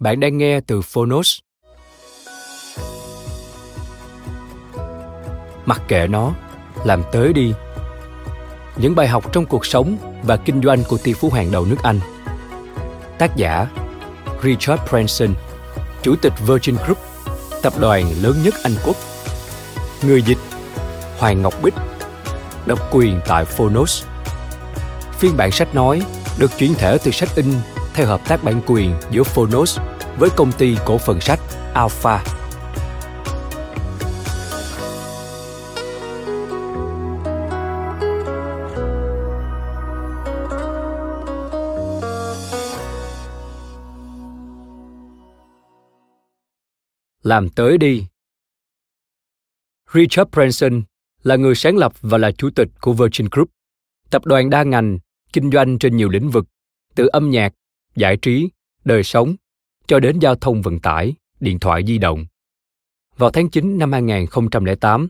Bạn 0.00 0.20
đang 0.20 0.38
nghe 0.38 0.60
từ 0.60 0.82
Phonos. 0.82 1.38
Mặc 5.66 5.82
kệ 5.88 6.06
nó, 6.06 6.32
làm 6.84 7.02
tới 7.12 7.32
đi. 7.32 7.52
Những 8.76 8.94
bài 8.94 9.08
học 9.08 9.32
trong 9.32 9.46
cuộc 9.46 9.66
sống 9.66 9.96
và 10.22 10.36
kinh 10.36 10.62
doanh 10.62 10.84
của 10.88 10.98
tỷ 10.98 11.12
phú 11.12 11.30
hàng 11.30 11.52
đầu 11.52 11.64
nước 11.64 11.76
Anh. 11.82 12.00
Tác 13.18 13.36
giả 13.36 13.66
Richard 14.42 14.82
Branson, 14.90 15.34
Chủ 16.02 16.16
tịch 16.22 16.32
Virgin 16.46 16.76
Group, 16.84 16.98
tập 17.62 17.72
đoàn 17.80 18.04
lớn 18.22 18.36
nhất 18.44 18.54
Anh 18.62 18.74
Quốc. 18.84 18.96
Người 20.02 20.22
dịch 20.22 20.38
Hoàng 21.18 21.42
Ngọc 21.42 21.54
Bích, 21.62 21.74
độc 22.66 22.94
quyền 22.94 23.20
tại 23.26 23.44
Phonos. 23.44 24.04
Phiên 25.12 25.36
bản 25.36 25.50
sách 25.50 25.74
nói 25.74 26.02
được 26.38 26.50
chuyển 26.58 26.74
thể 26.74 26.98
từ 27.04 27.10
sách 27.10 27.28
in 27.36 27.46
theo 27.94 28.06
hợp 28.06 28.28
tác 28.28 28.44
bản 28.44 28.60
quyền 28.66 28.94
giữa 29.10 29.22
Phonos 29.22 29.78
với 30.18 30.30
công 30.36 30.52
ty 30.52 30.76
cổ 30.86 30.98
phần 30.98 31.20
sách 31.20 31.40
Alpha. 31.74 32.24
Làm 47.22 47.48
tới 47.48 47.78
đi. 47.78 48.06
Richard 49.94 50.30
Branson 50.30 50.82
là 51.22 51.36
người 51.36 51.54
sáng 51.54 51.76
lập 51.76 51.92
và 52.00 52.18
là 52.18 52.32
chủ 52.32 52.50
tịch 52.50 52.68
của 52.80 52.92
Virgin 52.92 53.28
Group, 53.30 53.50
tập 54.10 54.24
đoàn 54.24 54.50
đa 54.50 54.62
ngành, 54.62 54.98
kinh 55.32 55.50
doanh 55.50 55.78
trên 55.78 55.96
nhiều 55.96 56.08
lĩnh 56.08 56.30
vực, 56.30 56.44
từ 56.94 57.06
âm 57.06 57.30
nhạc, 57.30 57.52
giải 58.00 58.16
trí, 58.16 58.48
đời 58.84 59.02
sống, 59.02 59.34
cho 59.86 60.00
đến 60.00 60.18
giao 60.18 60.34
thông 60.34 60.62
vận 60.62 60.78
tải, 60.78 61.14
điện 61.40 61.58
thoại 61.58 61.82
di 61.86 61.98
động. 61.98 62.26
Vào 63.16 63.30
tháng 63.30 63.50
9 63.50 63.78
năm 63.78 63.92
2008, 63.92 65.08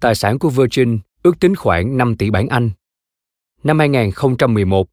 tài 0.00 0.14
sản 0.14 0.38
của 0.38 0.50
Virgin 0.50 0.98
ước 1.22 1.40
tính 1.40 1.56
khoảng 1.56 1.96
5 1.96 2.16
tỷ 2.16 2.30
bảng 2.30 2.48
Anh. 2.48 2.70
Năm 3.64 3.78
2011, 3.78 4.88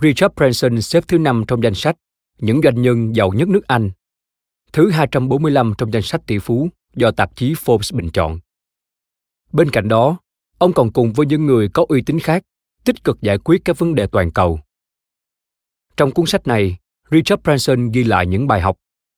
Richard 0.00 0.34
Branson 0.36 0.82
xếp 0.82 1.04
thứ 1.08 1.18
5 1.18 1.44
trong 1.48 1.62
danh 1.62 1.74
sách 1.74 1.96
những 2.38 2.60
doanh 2.64 2.82
nhân 2.82 3.16
giàu 3.16 3.32
nhất 3.32 3.48
nước 3.48 3.66
Anh, 3.66 3.90
thứ 4.72 4.90
245 4.90 5.72
trong 5.78 5.92
danh 5.92 6.02
sách 6.02 6.26
tỷ 6.26 6.38
phú 6.38 6.68
do 6.94 7.10
tạp 7.10 7.36
chí 7.36 7.52
Forbes 7.52 7.96
bình 7.96 8.10
chọn. 8.12 8.38
Bên 9.52 9.70
cạnh 9.70 9.88
đó, 9.88 10.18
ông 10.58 10.72
còn 10.72 10.92
cùng 10.92 11.12
với 11.12 11.26
những 11.26 11.46
người 11.46 11.68
có 11.68 11.86
uy 11.88 12.02
tín 12.02 12.18
khác 12.18 12.42
tích 12.84 13.04
cực 13.04 13.20
giải 13.20 13.38
quyết 13.38 13.64
các 13.64 13.78
vấn 13.78 13.94
đề 13.94 14.06
toàn 14.06 14.30
cầu. 14.30 14.60
Trong 15.96 16.10
cuốn 16.10 16.26
sách 16.26 16.46
này, 16.46 16.76
Richard 17.10 17.42
Branson 17.42 17.90
ghi 17.90 18.04
lại 18.04 18.26
những 18.26 18.46
bài 18.46 18.60
học, 18.60 18.76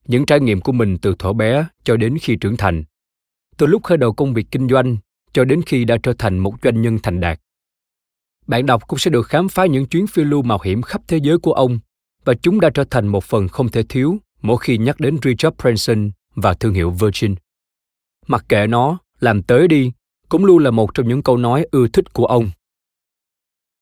những 0.08 0.26
trải 0.26 0.40
nghiệm 0.40 0.60
của 0.60 0.72
mình 0.72 0.98
từ 1.02 1.14
thuở 1.18 1.32
bé 1.32 1.66
cho 1.84 1.96
đến 1.96 2.18
khi 2.22 2.36
trưởng 2.36 2.56
thành. 2.56 2.84
Từ 3.56 3.66
lúc 3.66 3.82
khởi 3.84 3.98
đầu 3.98 4.12
công 4.12 4.34
việc 4.34 4.46
kinh 4.50 4.68
doanh 4.68 4.96
cho 5.32 5.44
đến 5.44 5.62
khi 5.66 5.84
đã 5.84 5.96
trở 6.02 6.12
thành 6.18 6.38
một 6.38 6.54
doanh 6.62 6.82
nhân 6.82 6.98
thành 7.02 7.20
đạt. 7.20 7.40
Bạn 8.46 8.66
đọc 8.66 8.88
cũng 8.88 8.98
sẽ 8.98 9.10
được 9.10 9.26
khám 9.26 9.48
phá 9.48 9.66
những 9.66 9.86
chuyến 9.86 10.06
phiêu 10.06 10.24
lưu 10.24 10.42
mạo 10.42 10.58
hiểm 10.64 10.82
khắp 10.82 11.02
thế 11.08 11.16
giới 11.22 11.38
của 11.38 11.52
ông 11.52 11.78
và 12.24 12.34
chúng 12.34 12.60
đã 12.60 12.70
trở 12.74 12.84
thành 12.84 13.08
một 13.08 13.24
phần 13.24 13.48
không 13.48 13.68
thể 13.68 13.82
thiếu 13.88 14.18
mỗi 14.42 14.56
khi 14.60 14.78
nhắc 14.78 15.00
đến 15.00 15.18
Richard 15.22 15.56
Branson 15.62 16.10
và 16.34 16.54
thương 16.54 16.74
hiệu 16.74 16.90
Virgin. 16.90 17.34
Mặc 18.26 18.44
kệ 18.48 18.66
nó, 18.66 18.98
làm 19.20 19.42
tới 19.42 19.68
đi, 19.68 19.92
cũng 20.28 20.44
luôn 20.44 20.58
là 20.58 20.70
một 20.70 20.94
trong 20.94 21.08
những 21.08 21.22
câu 21.22 21.36
nói 21.36 21.66
ưa 21.70 21.88
thích 21.88 22.12
của 22.12 22.26
ông. 22.26 22.50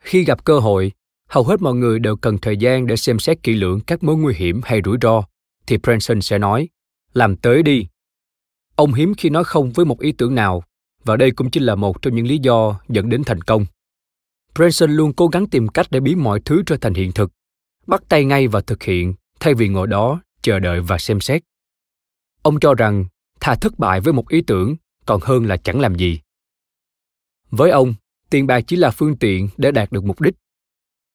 Khi 0.00 0.24
gặp 0.24 0.44
cơ 0.44 0.58
hội, 0.58 0.92
hầu 1.28 1.44
hết 1.44 1.62
mọi 1.62 1.74
người 1.74 1.98
đều 1.98 2.16
cần 2.16 2.38
thời 2.38 2.56
gian 2.56 2.86
để 2.86 2.96
xem 2.96 3.18
xét 3.18 3.42
kỹ 3.42 3.54
lưỡng 3.54 3.80
các 3.80 4.02
mối 4.02 4.16
nguy 4.16 4.34
hiểm 4.34 4.60
hay 4.64 4.80
rủi 4.84 4.96
ro, 5.02 5.22
thì 5.66 5.76
Branson 5.76 6.20
sẽ 6.20 6.38
nói, 6.38 6.68
làm 7.12 7.36
tới 7.36 7.62
đi. 7.62 7.86
Ông 8.76 8.94
hiếm 8.94 9.14
khi 9.14 9.30
nói 9.30 9.44
không 9.44 9.72
với 9.72 9.86
một 9.86 10.00
ý 10.00 10.12
tưởng 10.12 10.34
nào, 10.34 10.62
và 11.04 11.16
đây 11.16 11.30
cũng 11.30 11.50
chính 11.50 11.62
là 11.62 11.74
một 11.74 12.02
trong 12.02 12.14
những 12.14 12.26
lý 12.26 12.38
do 12.38 12.80
dẫn 12.88 13.08
đến 13.08 13.24
thành 13.24 13.40
công. 13.40 13.66
Branson 14.54 14.90
luôn 14.90 15.12
cố 15.12 15.28
gắng 15.28 15.46
tìm 15.46 15.68
cách 15.68 15.86
để 15.90 16.00
biến 16.00 16.22
mọi 16.22 16.40
thứ 16.44 16.62
trở 16.66 16.76
thành 16.76 16.94
hiện 16.94 17.12
thực, 17.12 17.32
bắt 17.86 18.02
tay 18.08 18.24
ngay 18.24 18.48
và 18.48 18.60
thực 18.60 18.82
hiện, 18.82 19.14
thay 19.40 19.54
vì 19.54 19.68
ngồi 19.68 19.86
đó, 19.86 20.20
chờ 20.42 20.58
đợi 20.58 20.80
và 20.80 20.98
xem 20.98 21.20
xét. 21.20 21.42
Ông 22.42 22.60
cho 22.60 22.74
rằng, 22.74 23.04
thà 23.40 23.54
thất 23.54 23.78
bại 23.78 24.00
với 24.00 24.12
một 24.12 24.28
ý 24.28 24.42
tưởng, 24.46 24.76
còn 25.06 25.20
hơn 25.22 25.46
là 25.46 25.56
chẳng 25.56 25.80
làm 25.80 25.94
gì. 25.94 26.20
Với 27.50 27.70
ông, 27.70 27.94
tiền 28.30 28.46
bạc 28.46 28.60
chỉ 28.66 28.76
là 28.76 28.90
phương 28.90 29.16
tiện 29.16 29.48
để 29.56 29.70
đạt 29.70 29.92
được 29.92 30.04
mục 30.04 30.20
đích 30.20 30.34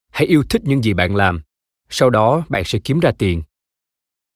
hãy 0.09 0.28
yêu 0.28 0.44
thích 0.50 0.62
những 0.66 0.84
gì 0.84 0.94
bạn 0.94 1.16
làm. 1.16 1.42
Sau 1.90 2.09
đó, 2.09 2.46
bạn 2.50 2.64
sẽ 2.66 2.80
kiếm 2.80 3.00
ra 3.00 3.12
tiền. 3.18 3.42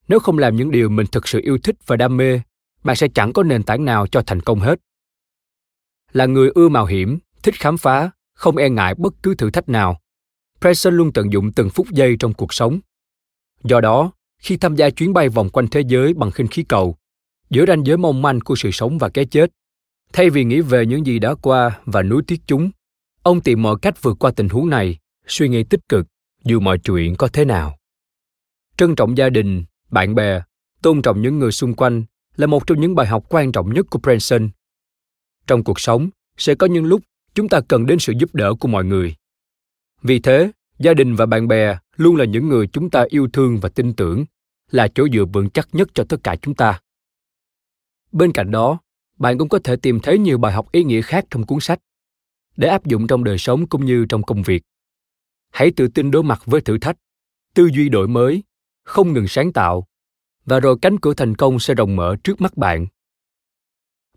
Nếu 0.08 0.20
không 0.20 0.38
làm 0.38 0.56
những 0.56 0.72
điều 0.72 0.90
mình 0.90 1.08
thực 1.12 1.28
sự 1.28 1.40
yêu 1.44 1.58
thích 1.64 1.76
và 1.86 1.96
đam 1.96 2.18
mê, 2.18 2.40
bạn 2.84 2.96
sẽ 2.96 3.08
chẳng 3.14 3.34
có 3.34 3.44
nền 3.44 3.64
tảng 3.64 3.86
nào 3.86 4.08
cho 4.08 4.22
thành 4.28 4.42
công 4.42 4.60
hết. 4.60 4.80
Là 6.12 6.26
người 6.26 6.50
ưa 6.56 6.70
mạo 6.70 6.86
hiểm, 6.86 7.20
thích 7.44 7.56
khám 7.56 7.78
phá, 7.78 8.12
không 8.34 8.58
e 8.58 8.70
ngại 8.70 8.96
bất 8.98 9.14
cứ 9.24 9.36
thử 9.36 9.50
thách 9.50 9.70
nào. 9.70 10.00
Preston 10.62 10.98
luôn 10.98 11.14
tận 11.14 11.34
dụng 11.34 11.52
từng 11.52 11.70
phút 11.70 11.88
giây 11.92 12.16
trong 12.20 12.34
cuộc 12.34 12.54
sống. 12.54 12.80
Do 13.64 13.82
đó, 13.82 14.12
khi 14.40 14.58
tham 14.58 14.76
gia 14.76 14.90
chuyến 14.90 15.14
bay 15.14 15.30
vòng 15.30 15.50
quanh 15.50 15.68
thế 15.68 15.82
giới 15.88 16.14
bằng 16.14 16.32
khinh 16.32 16.48
khí 16.48 16.64
cầu 16.64 16.96
giữa 17.50 17.66
ranh 17.66 17.86
giới 17.86 17.98
mong 17.98 18.22
manh 18.22 18.40
của 18.40 18.56
sự 18.56 18.72
sống 18.72 18.98
và 18.98 19.10
cái 19.10 19.26
chết, 19.26 19.52
thay 20.14 20.30
vì 20.30 20.44
nghĩ 20.44 20.62
về 20.62 20.86
những 20.86 21.06
gì 21.06 21.20
đã 21.20 21.36
qua 21.36 21.80
và 21.86 22.04
nuối 22.04 22.22
tiếc 22.28 22.42
chúng, 22.48 22.72
ông 23.24 23.42
tìm 23.42 23.62
mọi 23.62 23.76
cách 23.82 24.02
vượt 24.02 24.20
qua 24.20 24.32
tình 24.36 24.50
huống 24.50 24.70
này 24.70 24.98
suy 25.28 25.50
nghĩ 25.50 25.64
tích 25.64 25.90
cực 25.90 26.08
dù 26.44 26.60
mọi 26.60 26.78
chuyện 26.78 27.16
có 27.16 27.28
thế 27.28 27.46
nào. 27.46 27.78
Trân 28.78 28.96
trọng 28.96 29.18
gia 29.18 29.30
đình, 29.30 29.64
bạn 29.90 30.16
bè, 30.16 30.42
tôn 30.82 31.02
trọng 31.02 31.22
những 31.22 31.40
người 31.40 31.52
xung 31.52 31.74
quanh 31.74 32.04
là 32.36 32.48
một 32.48 32.68
trong 32.68 32.82
những 32.82 32.96
bài 32.96 33.08
học 33.08 33.26
quan 33.30 33.52
trọng 33.52 33.74
nhất 33.74 33.86
của 33.90 34.00
branson. 34.00 34.50
Trong 35.48 35.64
cuộc 35.64 35.80
sống, 35.80 36.10
sẽ 36.38 36.56
có 36.56 36.68
những 36.68 36.86
lúc 36.86 37.02
chúng 37.36 37.50
ta 37.50 37.62
cần 37.68 37.86
đến 37.86 38.00
sự 38.00 38.14
giúp 38.20 38.36
đỡ 38.36 38.54
của 38.60 38.68
mọi 38.68 38.86
người. 38.86 39.16
Vì 40.02 40.20
thế, 40.20 40.52
gia 40.80 40.94
đình 40.94 41.16
và 41.16 41.26
bạn 41.26 41.48
bè 41.48 41.78
luôn 41.96 42.16
là 42.16 42.26
những 42.26 42.50
người 42.50 42.68
chúng 42.68 42.90
ta 42.90 43.06
yêu 43.10 43.28
thương 43.34 43.60
và 43.60 43.70
tin 43.70 43.94
tưởng, 43.94 44.26
là 44.72 44.88
chỗ 44.96 45.08
dựa 45.14 45.26
vững 45.34 45.50
chắc 45.50 45.68
nhất 45.72 45.88
cho 45.94 46.04
tất 46.10 46.18
cả 46.24 46.36
chúng 46.42 46.56
ta. 46.56 46.82
Bên 48.12 48.32
cạnh 48.32 48.52
đó, 48.52 48.80
bạn 49.20 49.38
cũng 49.38 49.50
có 49.50 49.60
thể 49.64 49.76
tìm 49.76 50.00
thấy 50.00 50.18
nhiều 50.18 50.38
bài 50.38 50.54
học 50.54 50.72
ý 50.72 50.84
nghĩa 50.84 51.02
khác 51.02 51.26
trong 51.30 51.46
cuốn 51.46 51.60
sách 51.60 51.80
để 52.58 52.68
áp 52.68 52.86
dụng 52.86 53.08
trong 53.08 53.24
đời 53.24 53.38
sống 53.38 53.68
cũng 53.68 53.86
như 53.86 54.06
trong 54.10 54.24
công 54.24 54.44
việc 54.44 54.64
hãy 55.54 55.72
tự 55.76 55.88
tin 55.88 56.12
đối 56.12 56.24
mặt 56.24 56.42
với 56.46 56.62
thử 56.62 56.78
thách. 56.78 56.98
Tư 57.54 57.70
duy 57.74 57.90
đổi 57.90 58.08
mới, 58.08 58.44
không 58.84 59.14
ngừng 59.14 59.28
sáng 59.28 59.54
tạo, 59.54 59.88
và 60.46 60.60
rồi 60.60 60.78
cánh 60.82 61.00
cửa 61.00 61.14
thành 61.14 61.36
công 61.36 61.60
sẽ 61.60 61.74
rộng 61.74 61.96
mở 61.96 62.16
trước 62.24 62.42
mắt 62.42 62.58
bạn. 62.58 62.88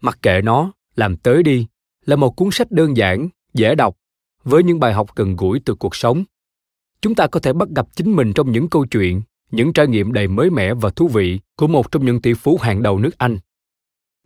Mặc 0.00 0.18
kệ 0.22 0.42
nó, 0.42 0.72
làm 0.94 1.16
tới 1.16 1.42
đi 1.42 1.66
là 2.04 2.16
một 2.16 2.36
cuốn 2.36 2.48
sách 2.52 2.70
đơn 2.70 2.96
giản, 2.96 3.28
dễ 3.54 3.74
đọc, 3.74 3.96
với 4.44 4.62
những 4.62 4.80
bài 4.80 4.92
học 4.92 5.16
gần 5.16 5.36
gũi 5.36 5.60
từ 5.64 5.74
cuộc 5.74 5.96
sống. 5.96 6.24
Chúng 7.00 7.14
ta 7.14 7.26
có 7.26 7.40
thể 7.40 7.52
bắt 7.52 7.68
gặp 7.76 7.86
chính 7.96 8.16
mình 8.16 8.32
trong 8.32 8.52
những 8.52 8.68
câu 8.68 8.86
chuyện, 8.86 9.22
những 9.50 9.72
trải 9.72 9.86
nghiệm 9.86 10.12
đầy 10.12 10.28
mới 10.28 10.50
mẻ 10.50 10.74
và 10.74 10.90
thú 10.90 11.08
vị 11.08 11.40
của 11.56 11.66
một 11.66 11.92
trong 11.92 12.06
những 12.06 12.22
tỷ 12.22 12.34
phú 12.34 12.58
hàng 12.62 12.82
đầu 12.82 12.98
nước 12.98 13.18
anh. 13.18 13.38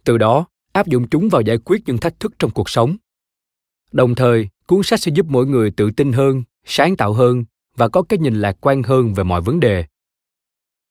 Từ 0.04 0.18
đó, 0.18 0.46
áp 0.72 0.86
dụng 0.86 1.08
chúng 1.08 1.28
vào 1.28 1.40
giải 1.40 1.58
quyết 1.58 1.82
những 1.86 1.98
thách 1.98 2.20
thức 2.20 2.32
trong 2.38 2.50
cuộc 2.50 2.70
sống. 2.70 2.96
Đồng 3.92 4.14
thời, 4.14 4.48
cuốn 4.66 4.82
sách 4.82 5.00
sẽ 5.00 5.12
giúp 5.14 5.26
mỗi 5.28 5.46
người 5.46 5.70
tự 5.70 5.90
tin 5.90 6.12
hơn 6.12 6.42
sáng 6.64 6.96
tạo 6.96 7.12
hơn 7.12 7.44
và 7.76 7.88
có 7.88 8.02
cái 8.02 8.18
nhìn 8.18 8.34
lạc 8.34 8.56
quan 8.60 8.82
hơn 8.82 9.14
về 9.14 9.24
mọi 9.24 9.40
vấn 9.40 9.60
đề. 9.60 9.84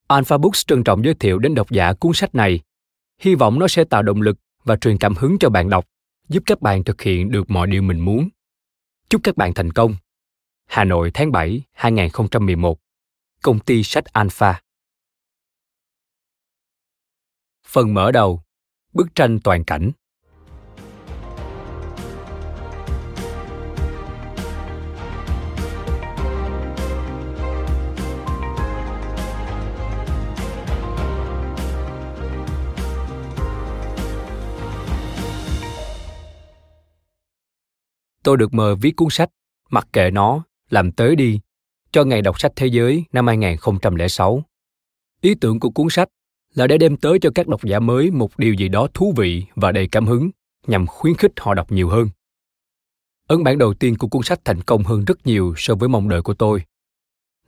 Alpha 0.08 0.38
books 0.38 0.66
trân 0.68 0.84
trọng 0.84 1.06
giới 1.06 1.14
thiệu 1.14 1.40
đến 1.40 1.56
độc 1.56 1.72
giả 1.72 1.94
cuốn 1.94 2.12
sách 2.14 2.36
này. 2.36 2.60
Hy 3.20 3.36
vọng 3.36 3.60
nó 3.60 3.68
sẽ 3.68 3.84
tạo 3.84 4.04
động 4.04 4.22
lực 4.22 4.38
và 4.64 4.76
truyền 4.76 4.98
cảm 4.98 5.16
hứng 5.16 5.38
cho 5.40 5.50
bạn 5.50 5.70
đọc, 5.70 5.86
giúp 6.30 6.44
các 6.46 6.62
bạn 6.62 6.84
thực 6.84 7.02
hiện 7.02 7.32
được 7.32 7.50
mọi 7.50 7.68
điều 7.68 7.82
mình 7.82 8.00
muốn. 8.00 8.30
Chúc 9.10 9.22
các 9.24 9.38
bạn 9.38 9.54
thành 9.54 9.72
công. 9.72 9.96
Hà 10.66 10.84
Nội, 10.84 11.12
tháng 11.14 11.32
7 11.32 11.62
2011 11.72 12.80
Công 13.42 13.60
ty 13.60 13.84
sách 13.84 14.06
Alpha. 14.06 14.62
Phần 17.68 17.94
mở 17.94 18.12
đầu. 18.12 18.42
Bức 18.94 19.16
tranh 19.16 19.40
toàn 19.44 19.64
cảnh. 19.64 19.92
Tôi 38.24 38.38
được 38.38 38.54
mời 38.54 38.76
viết 38.76 38.96
cuốn 38.96 39.08
sách 39.12 39.30
Mặc 39.70 39.88
kệ 39.94 40.12
nó, 40.12 40.44
làm 40.70 40.92
tới 40.92 41.16
đi 41.16 41.40
cho 41.92 42.04
Ngày 42.04 42.22
đọc 42.22 42.40
sách 42.40 42.52
thế 42.56 42.68
giới 42.68 43.04
năm 43.14 43.28
2006. 43.28 44.44
Ý 45.22 45.36
tưởng 45.36 45.60
của 45.60 45.70
cuốn 45.70 45.88
sách 45.90 46.10
là 46.54 46.68
để 46.68 46.78
đem 46.78 46.98
tới 46.98 47.20
cho 47.22 47.30
các 47.36 47.48
độc 47.48 47.64
giả 47.64 47.80
mới 47.80 48.12
một 48.12 48.38
điều 48.38 48.54
gì 48.54 48.68
đó 48.68 48.88
thú 48.94 49.14
vị 49.18 49.46
và 49.56 49.72
đầy 49.72 49.88
cảm 49.88 50.06
hứng 50.06 50.30
nhằm 50.68 50.88
khuyến 50.88 51.16
khích 51.16 51.32
họ 51.40 51.54
đọc 51.54 51.72
nhiều 51.72 51.90
hơn. 51.90 52.10
Ấn 53.28 53.44
bản 53.44 53.58
đầu 53.58 53.74
tiên 53.74 53.98
của 53.98 54.08
cuốn 54.08 54.24
sách 54.24 54.40
thành 54.46 54.62
công 54.62 54.84
hơn 54.84 55.06
rất 55.06 55.28
nhiều 55.28 55.54
so 55.58 55.76
với 55.76 55.90
mong 55.90 56.10
đợi 56.10 56.22
của 56.22 56.34
tôi. 56.34 56.64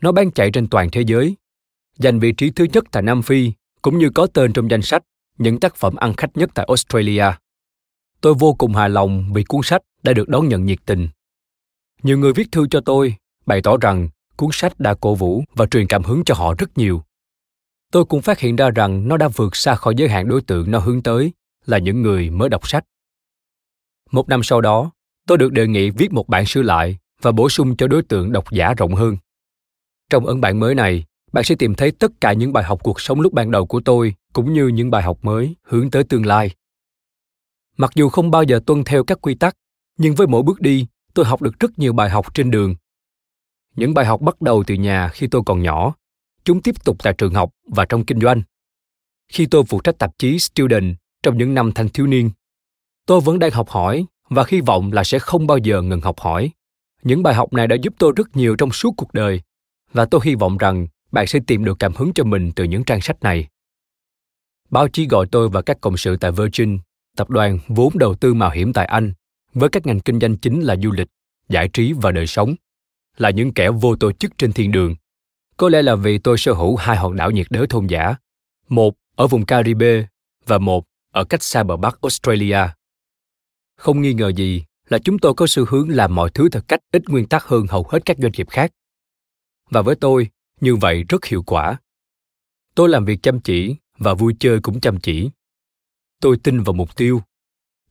Nó 0.02 0.12
bán 0.12 0.32
chạy 0.32 0.52
trên 0.52 0.68
toàn 0.68 0.90
thế 0.92 1.02
giới, 1.02 1.36
giành 1.98 2.20
vị 2.20 2.32
trí 2.32 2.52
thứ 2.52 2.66
nhất 2.74 2.84
tại 2.92 3.04
Nam 3.04 3.22
Phi, 3.22 3.52
cũng 3.82 3.98
như 3.98 4.10
có 4.10 4.28
tên 4.28 4.54
trong 4.54 4.72
danh 4.72 4.82
sách 4.82 5.04
những 5.38 5.60
tác 5.60 5.76
phẩm 5.76 5.96
ăn 5.96 6.14
khách 6.14 6.38
nhất 6.38 6.50
tại 6.54 6.66
Australia. 6.70 7.26
Tôi 8.22 8.34
vô 8.34 8.54
cùng 8.54 8.74
hài 8.74 8.90
lòng 8.90 9.34
vì 9.34 9.44
cuốn 9.44 9.62
sách 9.64 9.82
đã 10.04 10.14
được 10.14 10.30
đón 10.30 10.48
nhận 10.48 10.66
nhiệt 10.66 10.80
tình. 10.86 11.08
Nhiều 12.04 12.18
người 12.18 12.34
viết 12.34 12.52
thư 12.52 12.68
cho 12.68 12.82
tôi 12.82 13.16
bày 13.46 13.62
tỏ 13.62 13.78
rằng 13.78 14.10
cuốn 14.36 14.50
sách 14.54 14.80
đã 14.80 14.94
cổ 14.94 15.16
vũ 15.16 15.44
và 15.56 15.66
truyền 15.66 15.88
cảm 15.88 16.04
hứng 16.04 16.24
cho 16.26 16.36
họ 16.36 16.54
rất 16.58 16.78
nhiều. 16.78 17.04
Tôi 17.92 18.06
cũng 18.06 18.22
phát 18.22 18.40
hiện 18.40 18.56
ra 18.56 18.70
rằng 18.70 19.08
nó 19.08 19.18
đã 19.18 19.28
vượt 19.28 19.56
xa 19.56 19.76
khỏi 19.76 19.94
giới 19.98 20.10
hạn 20.10 20.28
đối 20.28 20.42
tượng 20.42 20.72
nó 20.72 20.80
hướng 20.80 21.04
tới 21.04 21.32
là 21.66 21.78
những 21.78 22.02
người 22.02 22.30
mới 22.30 22.50
đọc 22.50 22.68
sách. 22.68 22.86
Một 24.12 24.30
năm 24.30 24.44
sau 24.44 24.62
đó, 24.62 24.92
tôi 25.28 25.38
được 25.38 25.52
đề 25.52 25.68
nghị 25.68 25.90
viết 25.90 26.14
một 26.14 26.28
bản 26.28 26.46
sửa 26.46 26.62
lại 26.62 26.98
và 27.22 27.32
bổ 27.32 27.50
sung 27.50 27.78
cho 27.78 27.88
đối 27.88 28.02
tượng 28.02 28.32
độc 28.32 28.52
giả 28.52 28.74
rộng 28.74 28.96
hơn. 28.96 29.18
Trong 30.10 30.26
ấn 30.26 30.42
bản 30.42 30.60
mới 30.60 30.76
này, 30.76 31.06
bạn 31.32 31.44
sẽ 31.44 31.56
tìm 31.56 31.76
thấy 31.76 31.92
tất 31.92 32.12
cả 32.22 32.34
những 32.34 32.54
bài 32.54 32.64
học 32.64 32.80
cuộc 32.84 33.02
sống 33.02 33.22
lúc 33.22 33.34
ban 33.34 33.52
đầu 33.52 33.66
của 33.66 33.82
tôi 33.86 34.16
cũng 34.34 34.54
như 34.54 34.68
những 34.68 34.92
bài 34.92 35.04
học 35.04 35.18
mới 35.22 35.56
hướng 35.64 35.92
tới 35.92 36.04
tương 36.04 36.26
lai. 36.26 36.52
Mặc 37.82 37.92
dù 37.96 38.10
không 38.10 38.32
bao 38.32 38.44
giờ 38.44 38.60
tuân 38.66 38.84
theo 38.84 39.04
các 39.04 39.22
quy 39.22 39.36
tắc, 39.36 39.58
nhưng 39.98 40.16
với 40.16 40.28
mỗi 40.28 40.44
bước 40.44 40.62
đi, 40.62 40.86
tôi 41.14 41.26
học 41.26 41.42
được 41.42 41.60
rất 41.60 41.80
nhiều 41.80 41.94
bài 41.94 42.10
học 42.10 42.34
trên 42.34 42.52
đường. 42.52 42.76
Những 43.76 43.94
bài 43.94 44.06
học 44.06 44.22
bắt 44.22 44.42
đầu 44.42 44.64
từ 44.68 44.76
nhà 44.76 45.08
khi 45.08 45.28
tôi 45.28 45.42
còn 45.46 45.62
nhỏ. 45.62 45.96
Chúng 46.44 46.62
tiếp 46.62 46.76
tục 46.84 46.98
tại 47.04 47.14
trường 47.18 47.34
học 47.34 47.50
và 47.68 47.86
trong 47.86 48.06
kinh 48.06 48.22
doanh. 48.22 48.42
Khi 49.28 49.46
tôi 49.46 49.64
phụ 49.64 49.82
trách 49.82 49.98
tạp 50.00 50.18
chí 50.18 50.40
student 50.40 50.96
trong 51.24 51.38
những 51.38 51.54
năm 51.54 51.72
thanh 51.72 51.90
thiếu 51.90 52.08
niên 52.08 52.32
tôi 53.06 53.22
vẫn 53.22 53.40
đang 53.40 53.52
học 53.52 53.70
hỏi 53.70 54.06
và 54.30 54.46
hy 54.48 54.62
vọng 54.62 54.92
là 54.94 55.04
sẽ 55.04 55.20
không 55.20 55.48
bao 55.48 55.58
giờ 55.58 55.82
ngừng 55.82 56.02
học 56.02 56.20
hỏi. 56.20 56.52
Những 57.04 57.24
bài 57.24 57.34
học 57.34 57.54
này 57.54 57.68
đã 57.68 57.76
giúp 57.82 57.94
tôi 58.00 58.14
rất 58.16 58.36
nhiều 58.38 58.56
trong 58.56 58.72
suốt 58.72 58.94
cuộc 58.98 59.14
đời 59.14 59.42
và 59.94 60.06
tôi 60.06 60.22
hy 60.24 60.36
vọng 60.36 60.58
rằng 60.58 60.88
bạn 61.12 61.28
sẽ 61.28 61.40
tìm 61.48 61.66
được 61.66 61.80
cảm 61.80 61.94
hứng 61.94 62.14
cho 62.14 62.24
mình 62.24 62.52
từ 62.56 62.64
những 62.64 62.84
trang 62.84 63.02
sách 63.02 63.22
này. 63.22 63.48
Báo 64.70 64.88
chí 64.88 65.08
gọi 65.08 65.26
tôi 65.32 65.50
và 65.50 65.62
các 65.62 65.82
cộng 65.82 65.98
sự 65.98 66.18
tại 66.18 66.32
virgin 66.32 66.78
tập 67.18 67.30
đoàn 67.30 67.60
vốn 67.68 67.98
đầu 67.98 68.16
tư 68.16 68.34
mạo 68.34 68.52
hiểm 68.52 68.74
tại 68.74 68.86
anh 68.86 69.14
với 69.54 69.70
các 69.70 69.86
ngành 69.86 70.00
kinh 70.00 70.20
doanh 70.20 70.38
chính 70.38 70.62
là 70.62 70.76
du 70.84 70.92
lịch 70.92 71.08
giải 71.50 71.68
trí 71.74 71.94
và 71.94 72.12
đời 72.12 72.28
sống 72.28 72.56
là 73.18 73.30
những 73.30 73.54
kẻ 73.54 73.70
vô 73.70 73.96
tổ 73.96 74.12
chức 74.12 74.38
trên 74.38 74.54
thiên 74.54 74.72
đường. 74.72 74.96
Có 75.58 75.70
lẽ 75.70 75.82
là 75.82 75.96
vì 75.96 76.18
tôi 76.18 76.38
sở 76.38 76.54
hữu 76.54 76.76
hai 76.76 76.98
hòn 76.98 77.16
đảo 77.16 77.32
nhiệt 77.32 77.48
đới 77.50 77.68
thôn 77.68 77.88
giả, 77.88 78.16
một 78.70 78.96
ở 79.16 79.28
vùng 79.28 79.46
Caribe 79.46 80.08
và 80.46 80.58
một 80.58 80.86
ở 81.12 81.24
cách 81.24 81.44
xa 81.44 81.64
bờ 81.64 81.78
Bắc 81.78 82.02
Australia. 82.02 82.60
Không 83.78 84.02
nghi 84.02 84.14
ngờ 84.14 84.32
gì 84.36 84.64
là 84.90 85.00
chúng 85.00 85.20
tôi 85.20 85.34
có 85.34 85.48
xu 85.48 85.66
hướng 85.66 85.90
làm 85.90 86.16
mọi 86.16 86.30
thứ 86.34 86.50
theo 86.50 86.62
cách 86.68 86.80
ít 86.92 87.10
nguyên 87.10 87.28
tắc 87.28 87.44
hơn 87.44 87.68
hầu 87.68 87.86
hết 87.90 88.06
các 88.06 88.18
doanh 88.20 88.32
nghiệp 88.38 88.50
khác. 88.50 88.72
Và 89.70 89.82
với 89.82 89.96
tôi, 89.96 90.30
như 90.62 90.76
vậy 90.76 91.04
rất 91.10 91.26
hiệu 91.26 91.44
quả. 91.44 91.78
Tôi 92.76 92.90
làm 92.90 93.06
việc 93.06 93.24
chăm 93.24 93.40
chỉ 93.40 93.76
và 93.98 94.14
vui 94.14 94.36
chơi 94.40 94.60
cũng 94.60 94.80
chăm 94.80 95.00
chỉ. 95.00 95.30
Tôi 96.22 96.38
tin 96.44 96.64
vào 96.64 96.74
mục 96.74 96.96
tiêu. 96.96 97.22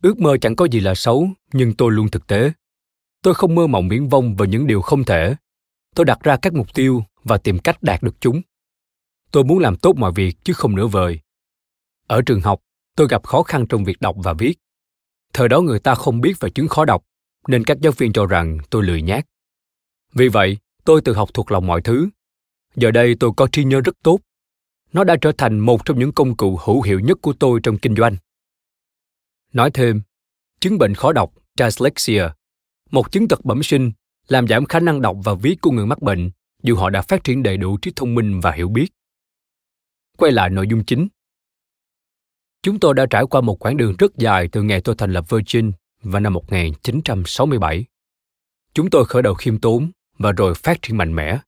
Ước 0.02 0.18
mơ 0.18 0.36
chẳng 0.40 0.56
có 0.56 0.64
gì 0.64 0.80
là 0.80 0.94
xấu, 0.94 1.28
nhưng 1.52 1.74
tôi 1.74 1.92
luôn 1.92 2.08
thực 2.10 2.26
tế. 2.26 2.52
Tôi 3.22 3.34
không 3.34 3.54
mơ 3.54 3.66
mộng 3.66 3.88
viễn 3.88 4.08
vông 4.08 4.36
về 4.36 4.46
những 4.46 4.66
điều 4.66 4.80
không 4.80 5.04
thể. 5.04 5.36
Tôi 5.94 6.04
đặt 6.04 6.18
ra 6.22 6.36
các 6.36 6.54
mục 6.54 6.74
tiêu 6.74 7.04
và 7.24 7.38
tìm 7.38 7.58
cách 7.58 7.82
đạt 7.82 8.02
được 8.02 8.20
chúng. 8.20 8.42
Tôi 9.30 9.44
muốn 9.44 9.58
làm 9.58 9.76
tốt 9.76 9.96
mọi 9.96 10.12
việc 10.12 10.36
chứ 10.44 10.52
không 10.52 10.76
nửa 10.76 10.86
vời. 10.86 11.20
Ở 12.06 12.22
trường 12.26 12.40
học 12.40 12.60
tôi 12.96 13.08
gặp 13.10 13.24
khó 13.24 13.42
khăn 13.42 13.66
trong 13.68 13.84
việc 13.84 14.00
đọc 14.00 14.16
và 14.18 14.32
viết. 14.32 14.58
Thời 15.32 15.48
đó 15.48 15.60
người 15.60 15.78
ta 15.78 15.94
không 15.94 16.20
biết 16.20 16.40
về 16.40 16.50
chứng 16.50 16.68
khó 16.68 16.84
đọc 16.84 17.04
nên 17.48 17.64
các 17.64 17.80
giáo 17.80 17.92
viên 17.96 18.12
cho 18.12 18.26
rằng 18.26 18.58
tôi 18.70 18.84
lười 18.84 19.02
nhác. 19.02 19.26
Vì 20.14 20.28
vậy 20.28 20.58
tôi 20.84 21.00
tự 21.00 21.14
học 21.14 21.30
thuộc 21.34 21.52
lòng 21.52 21.66
mọi 21.66 21.82
thứ. 21.82 22.08
Giờ 22.76 22.90
đây 22.90 23.16
tôi 23.20 23.30
có 23.36 23.48
trí 23.52 23.64
nhớ 23.64 23.80
rất 23.80 23.94
tốt 24.02 24.18
nó 24.92 25.04
đã 25.04 25.16
trở 25.20 25.32
thành 25.38 25.58
một 25.58 25.84
trong 25.84 25.98
những 25.98 26.12
công 26.12 26.36
cụ 26.36 26.58
hữu 26.64 26.82
hiệu 26.82 27.00
nhất 27.00 27.18
của 27.22 27.32
tôi 27.32 27.60
trong 27.62 27.78
kinh 27.78 27.96
doanh 27.96 28.16
nói 29.52 29.70
thêm 29.74 30.00
chứng 30.60 30.78
bệnh 30.78 30.94
khó 30.94 31.12
đọc 31.12 31.32
dyslexia 31.58 32.28
một 32.90 33.12
chứng 33.12 33.28
tật 33.28 33.44
bẩm 33.44 33.62
sinh 33.62 33.92
làm 34.28 34.48
giảm 34.48 34.66
khả 34.66 34.80
năng 34.80 35.02
đọc 35.02 35.16
và 35.24 35.34
viết 35.34 35.60
của 35.60 35.70
người 35.70 35.86
mắc 35.86 36.02
bệnh 36.02 36.30
dù 36.62 36.76
họ 36.76 36.90
đã 36.90 37.02
phát 37.02 37.24
triển 37.24 37.42
đầy 37.42 37.56
đủ 37.56 37.78
trí 37.82 37.92
thông 37.96 38.14
minh 38.14 38.40
và 38.40 38.52
hiểu 38.52 38.68
biết. 38.68 38.88
Quay 40.18 40.32
lại 40.32 40.50
nội 40.50 40.66
dung 40.70 40.84
chính. 40.84 41.08
Chúng 42.62 42.80
tôi 42.80 42.94
đã 42.94 43.06
trải 43.10 43.24
qua 43.30 43.40
một 43.40 43.64
quãng 43.64 43.76
đường 43.76 43.94
rất 43.98 44.16
dài 44.16 44.48
từ 44.52 44.62
ngày 44.62 44.80
tôi 44.80 44.94
thành 44.98 45.12
lập 45.12 45.24
Virgin 45.30 45.72
vào 46.02 46.20
năm 46.20 46.32
1967. 46.32 47.84
Chúng 48.74 48.90
tôi 48.90 49.04
khởi 49.04 49.22
đầu 49.22 49.34
khiêm 49.34 49.58
tốn 49.58 49.90
và 50.18 50.32
rồi 50.32 50.54
phát 50.54 50.82
triển 50.82 50.96
mạnh 50.96 51.14
mẽ. 51.14 51.38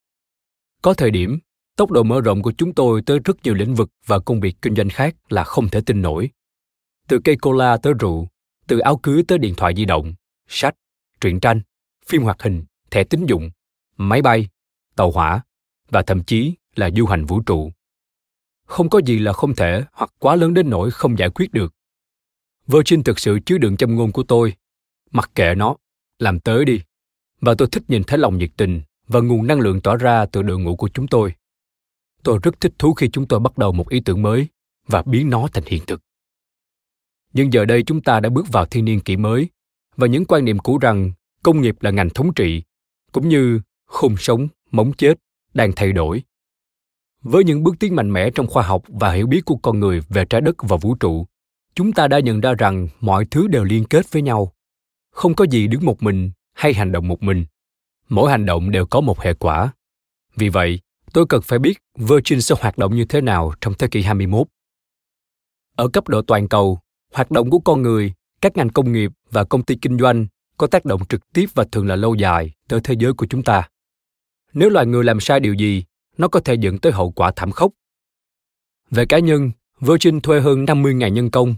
Có 0.82 0.94
thời 0.94 1.10
điểm, 1.10 1.38
tốc 1.76 1.90
độ 1.90 2.02
mở 2.02 2.20
rộng 2.20 2.42
của 2.42 2.52
chúng 2.58 2.74
tôi 2.74 3.02
tới 3.06 3.18
rất 3.24 3.36
nhiều 3.44 3.54
lĩnh 3.54 3.74
vực 3.74 3.90
và 4.06 4.18
công 4.18 4.40
việc 4.40 4.56
kinh 4.62 4.74
doanh 4.74 4.88
khác 4.88 5.16
là 5.28 5.44
không 5.44 5.68
thể 5.68 5.80
tin 5.86 6.02
nổi. 6.02 6.30
Từ 7.08 7.18
cây 7.24 7.36
cola 7.36 7.76
tới 7.76 7.92
rượu, 7.98 8.28
từ 8.66 8.78
áo 8.78 8.96
cưới 8.96 9.22
tới 9.28 9.38
điện 9.38 9.54
thoại 9.56 9.72
di 9.76 9.84
động, 9.84 10.14
sách, 10.48 10.74
truyện 11.20 11.40
tranh, 11.40 11.60
phim 12.06 12.22
hoạt 12.22 12.42
hình, 12.42 12.64
thẻ 12.90 13.04
tín 13.04 13.26
dụng, 13.26 13.50
máy 13.96 14.22
bay, 14.22 14.48
tàu 14.96 15.10
hỏa 15.10 15.42
và 15.88 16.02
thậm 16.02 16.24
chí 16.24 16.54
là 16.74 16.90
du 16.96 17.06
hành 17.06 17.24
vũ 17.24 17.40
trụ. 17.40 17.72
Không 18.66 18.90
có 18.90 19.00
gì 19.06 19.18
là 19.18 19.32
không 19.32 19.54
thể 19.54 19.84
hoặc 19.92 20.10
quá 20.18 20.36
lớn 20.36 20.54
đến 20.54 20.70
nỗi 20.70 20.90
không 20.90 21.18
giải 21.18 21.30
quyết 21.30 21.52
được. 21.52 21.74
Virgin 22.66 23.02
thực 23.02 23.18
sự 23.18 23.38
chứa 23.46 23.58
đựng 23.58 23.76
trong 23.76 23.96
ngôn 23.96 24.12
của 24.12 24.22
tôi. 24.22 24.54
Mặc 25.10 25.30
kệ 25.34 25.54
nó, 25.54 25.76
làm 26.18 26.40
tới 26.40 26.64
đi. 26.64 26.80
Và 27.40 27.54
tôi 27.58 27.68
thích 27.72 27.82
nhìn 27.88 28.02
thấy 28.04 28.18
lòng 28.18 28.38
nhiệt 28.38 28.50
tình 28.56 28.82
và 29.08 29.20
nguồn 29.20 29.46
năng 29.46 29.60
lượng 29.60 29.80
tỏa 29.80 29.96
ra 29.96 30.26
từ 30.26 30.42
đội 30.42 30.58
ngũ 30.58 30.76
của 30.76 30.88
chúng 30.94 31.06
tôi. 31.06 31.34
Tôi 32.24 32.38
rất 32.42 32.60
thích 32.60 32.72
thú 32.78 32.94
khi 32.94 33.08
chúng 33.12 33.26
tôi 33.26 33.40
bắt 33.40 33.58
đầu 33.58 33.72
một 33.72 33.88
ý 33.88 34.00
tưởng 34.00 34.22
mới 34.22 34.48
và 34.88 35.02
biến 35.02 35.30
nó 35.30 35.48
thành 35.52 35.64
hiện 35.66 35.82
thực. 35.86 36.00
Nhưng 37.32 37.52
giờ 37.52 37.64
đây 37.64 37.82
chúng 37.82 38.02
ta 38.02 38.20
đã 38.20 38.28
bước 38.28 38.48
vào 38.52 38.66
thiên 38.66 38.84
niên 38.84 39.00
kỷ 39.00 39.16
mới 39.16 39.48
và 39.96 40.06
những 40.06 40.24
quan 40.24 40.44
niệm 40.44 40.58
cũ 40.58 40.78
rằng 40.78 41.12
công 41.42 41.60
nghiệp 41.60 41.76
là 41.80 41.90
ngành 41.90 42.10
thống 42.10 42.34
trị 42.34 42.62
cũng 43.12 43.28
như 43.28 43.60
khung 43.86 44.16
sống 44.16 44.48
móng 44.70 44.92
chết 44.92 45.18
đang 45.54 45.72
thay 45.76 45.92
đổi. 45.92 46.22
Với 47.22 47.44
những 47.44 47.62
bước 47.62 47.74
tiến 47.80 47.96
mạnh 47.96 48.12
mẽ 48.12 48.30
trong 48.30 48.46
khoa 48.46 48.62
học 48.62 48.82
và 48.88 49.12
hiểu 49.12 49.26
biết 49.26 49.44
của 49.44 49.56
con 49.56 49.80
người 49.80 50.00
về 50.08 50.24
trái 50.24 50.40
đất 50.40 50.56
và 50.58 50.76
vũ 50.76 50.94
trụ, 50.94 51.26
chúng 51.74 51.92
ta 51.92 52.08
đã 52.08 52.20
nhận 52.20 52.40
ra 52.40 52.54
rằng 52.58 52.88
mọi 53.00 53.24
thứ 53.30 53.48
đều 53.48 53.64
liên 53.64 53.84
kết 53.84 54.12
với 54.12 54.22
nhau. 54.22 54.52
Không 55.10 55.34
có 55.34 55.46
gì 55.50 55.66
đứng 55.66 55.84
một 55.84 56.02
mình 56.02 56.30
hay 56.52 56.74
hành 56.74 56.92
động 56.92 57.08
một 57.08 57.22
mình. 57.22 57.44
Mỗi 58.08 58.30
hành 58.30 58.46
động 58.46 58.70
đều 58.70 58.86
có 58.86 59.00
một 59.00 59.20
hệ 59.20 59.34
quả. 59.34 59.72
Vì 60.36 60.48
vậy 60.48 60.80
tôi 61.12 61.26
cần 61.28 61.42
phải 61.42 61.58
biết 61.58 61.78
Virgin 61.98 62.40
sẽ 62.40 62.54
hoạt 62.60 62.78
động 62.78 62.96
như 62.96 63.04
thế 63.04 63.20
nào 63.20 63.52
trong 63.60 63.74
thế 63.74 63.88
kỷ 63.88 64.02
21. 64.02 64.46
Ở 65.76 65.88
cấp 65.88 66.08
độ 66.08 66.22
toàn 66.22 66.48
cầu, 66.48 66.80
hoạt 67.12 67.30
động 67.30 67.50
của 67.50 67.58
con 67.58 67.82
người 67.82 68.12
các 68.40 68.56
ngành 68.56 68.68
công 68.68 68.92
nghiệp 68.92 69.10
và 69.30 69.44
công 69.44 69.62
ty 69.62 69.74
kinh 69.74 69.98
doanh 69.98 70.26
có 70.58 70.66
tác 70.66 70.84
động 70.84 71.00
trực 71.08 71.32
tiếp 71.32 71.46
và 71.54 71.64
thường 71.72 71.86
là 71.86 71.96
lâu 71.96 72.14
dài 72.14 72.52
tới 72.68 72.80
thế 72.84 72.94
giới 72.98 73.12
của 73.12 73.26
chúng 73.26 73.42
ta. 73.42 73.68
Nếu 74.52 74.70
loài 74.70 74.86
người 74.86 75.04
làm 75.04 75.20
sai 75.20 75.40
điều 75.40 75.54
gì, 75.54 75.84
nó 76.18 76.28
có 76.28 76.40
thể 76.40 76.54
dẫn 76.54 76.78
tới 76.78 76.92
hậu 76.92 77.10
quả 77.10 77.32
thảm 77.36 77.52
khốc. 77.52 77.72
Về 78.90 79.06
cá 79.06 79.18
nhân, 79.18 79.50
Virgin 79.80 80.20
thuê 80.20 80.40
hơn 80.40 80.64
50.000 80.64 81.08
nhân 81.08 81.30
công 81.30 81.54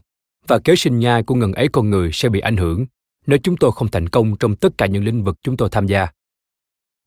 và 0.46 0.58
kế 0.64 0.76
sinh 0.76 0.98
nhai 0.98 1.22
của 1.22 1.34
ngần 1.34 1.52
ấy 1.52 1.68
con 1.72 1.90
người 1.90 2.10
sẽ 2.12 2.28
bị 2.28 2.40
ảnh 2.40 2.56
hưởng 2.56 2.86
nếu 3.26 3.38
chúng 3.42 3.56
tôi 3.56 3.72
không 3.72 3.90
thành 3.90 4.08
công 4.08 4.36
trong 4.36 4.56
tất 4.56 4.78
cả 4.78 4.86
những 4.86 5.04
lĩnh 5.04 5.24
vực 5.24 5.38
chúng 5.42 5.56
tôi 5.56 5.68
tham 5.72 5.86
gia. 5.86 6.08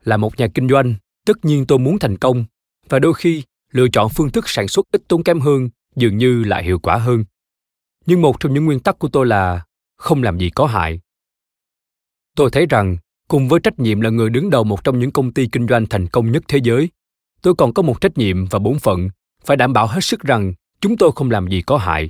Là 0.03 0.17
một 0.17 0.39
nhà 0.39 0.47
kinh 0.53 0.69
doanh, 0.69 0.95
tất 1.27 1.45
nhiên 1.45 1.65
tôi 1.65 1.79
muốn 1.79 1.99
thành 1.99 2.17
công 2.17 2.45
và 2.89 2.99
đôi 2.99 3.13
khi 3.13 3.43
lựa 3.71 3.87
chọn 3.87 4.09
phương 4.09 4.29
thức 4.29 4.49
sản 4.49 4.67
xuất 4.67 4.85
ít 4.91 5.01
tốn 5.07 5.23
kém 5.23 5.39
hơn 5.39 5.69
dường 5.95 6.17
như 6.17 6.43
lại 6.43 6.63
hiệu 6.63 6.79
quả 6.79 6.97
hơn. 6.97 7.25
Nhưng 8.05 8.21
một 8.21 8.39
trong 8.39 8.53
những 8.53 8.65
nguyên 8.65 8.79
tắc 8.79 8.99
của 8.99 9.07
tôi 9.07 9.25
là 9.25 9.65
không 9.97 10.23
làm 10.23 10.37
gì 10.37 10.49
có 10.49 10.65
hại. 10.65 10.99
Tôi 12.35 12.49
thấy 12.51 12.65
rằng 12.65 12.97
cùng 13.27 13.47
với 13.47 13.59
trách 13.59 13.79
nhiệm 13.79 14.01
là 14.01 14.09
người 14.09 14.29
đứng 14.29 14.49
đầu 14.49 14.63
một 14.63 14.83
trong 14.83 14.99
những 14.99 15.11
công 15.11 15.33
ty 15.33 15.47
kinh 15.47 15.67
doanh 15.67 15.85
thành 15.85 16.07
công 16.07 16.31
nhất 16.31 16.43
thế 16.47 16.59
giới, 16.63 16.89
tôi 17.41 17.55
còn 17.55 17.73
có 17.73 17.83
một 17.83 18.01
trách 18.01 18.17
nhiệm 18.17 18.45
và 18.45 18.59
bổn 18.59 18.79
phận 18.79 19.09
phải 19.45 19.57
đảm 19.57 19.73
bảo 19.73 19.87
hết 19.87 20.01
sức 20.01 20.19
rằng 20.19 20.53
chúng 20.81 20.97
tôi 20.97 21.11
không 21.15 21.31
làm 21.31 21.47
gì 21.47 21.61
có 21.61 21.77
hại. 21.77 22.09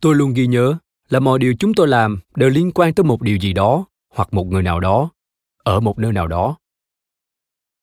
Tôi 0.00 0.14
luôn 0.14 0.32
ghi 0.34 0.46
nhớ 0.46 0.76
là 1.08 1.20
mọi 1.20 1.38
điều 1.38 1.54
chúng 1.58 1.74
tôi 1.74 1.88
làm 1.88 2.18
đều 2.34 2.48
liên 2.48 2.72
quan 2.74 2.94
tới 2.94 3.04
một 3.04 3.22
điều 3.22 3.36
gì 3.36 3.52
đó 3.52 3.86
hoặc 4.14 4.34
một 4.34 4.46
người 4.46 4.62
nào 4.62 4.80
đó 4.80 5.10
ở 5.64 5.80
một 5.80 5.98
nơi 5.98 6.12
nào 6.12 6.28
đó. 6.28 6.56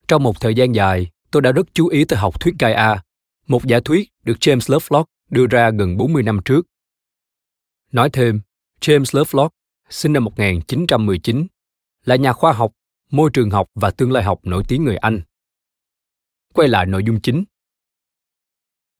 Trong 0.08 0.22
một 0.22 0.40
thời 0.40 0.54
gian 0.54 0.74
dài, 0.74 1.10
tôi 1.30 1.42
đã 1.42 1.52
rất 1.52 1.66
chú 1.74 1.88
ý 1.88 2.04
tới 2.04 2.18
học 2.18 2.40
thuyết 2.40 2.54
Gaia, 2.58 2.98
một 3.46 3.64
giả 3.64 3.80
thuyết 3.84 4.08
được 4.24 4.36
James 4.40 4.72
Lovelock 4.72 5.10
đưa 5.30 5.46
ra 5.46 5.70
gần 5.70 5.96
40 5.96 6.22
năm 6.22 6.40
trước. 6.44 6.66
Nói 7.92 8.10
thêm, 8.10 8.40
James 8.80 9.18
Lovelock, 9.18 9.54
sinh 9.90 10.12
năm 10.12 10.24
1919, 10.24 11.46
là 12.04 12.16
nhà 12.16 12.32
khoa 12.32 12.52
học, 12.52 12.72
môi 13.10 13.30
trường 13.32 13.50
học 13.50 13.70
và 13.74 13.90
tương 13.90 14.12
lai 14.12 14.22
học 14.22 14.40
nổi 14.42 14.62
tiếng 14.68 14.84
người 14.84 14.96
Anh. 14.96 15.20
Quay 16.54 16.68
lại 16.68 16.86
nội 16.86 17.02
dung 17.06 17.20
chính. 17.20 17.44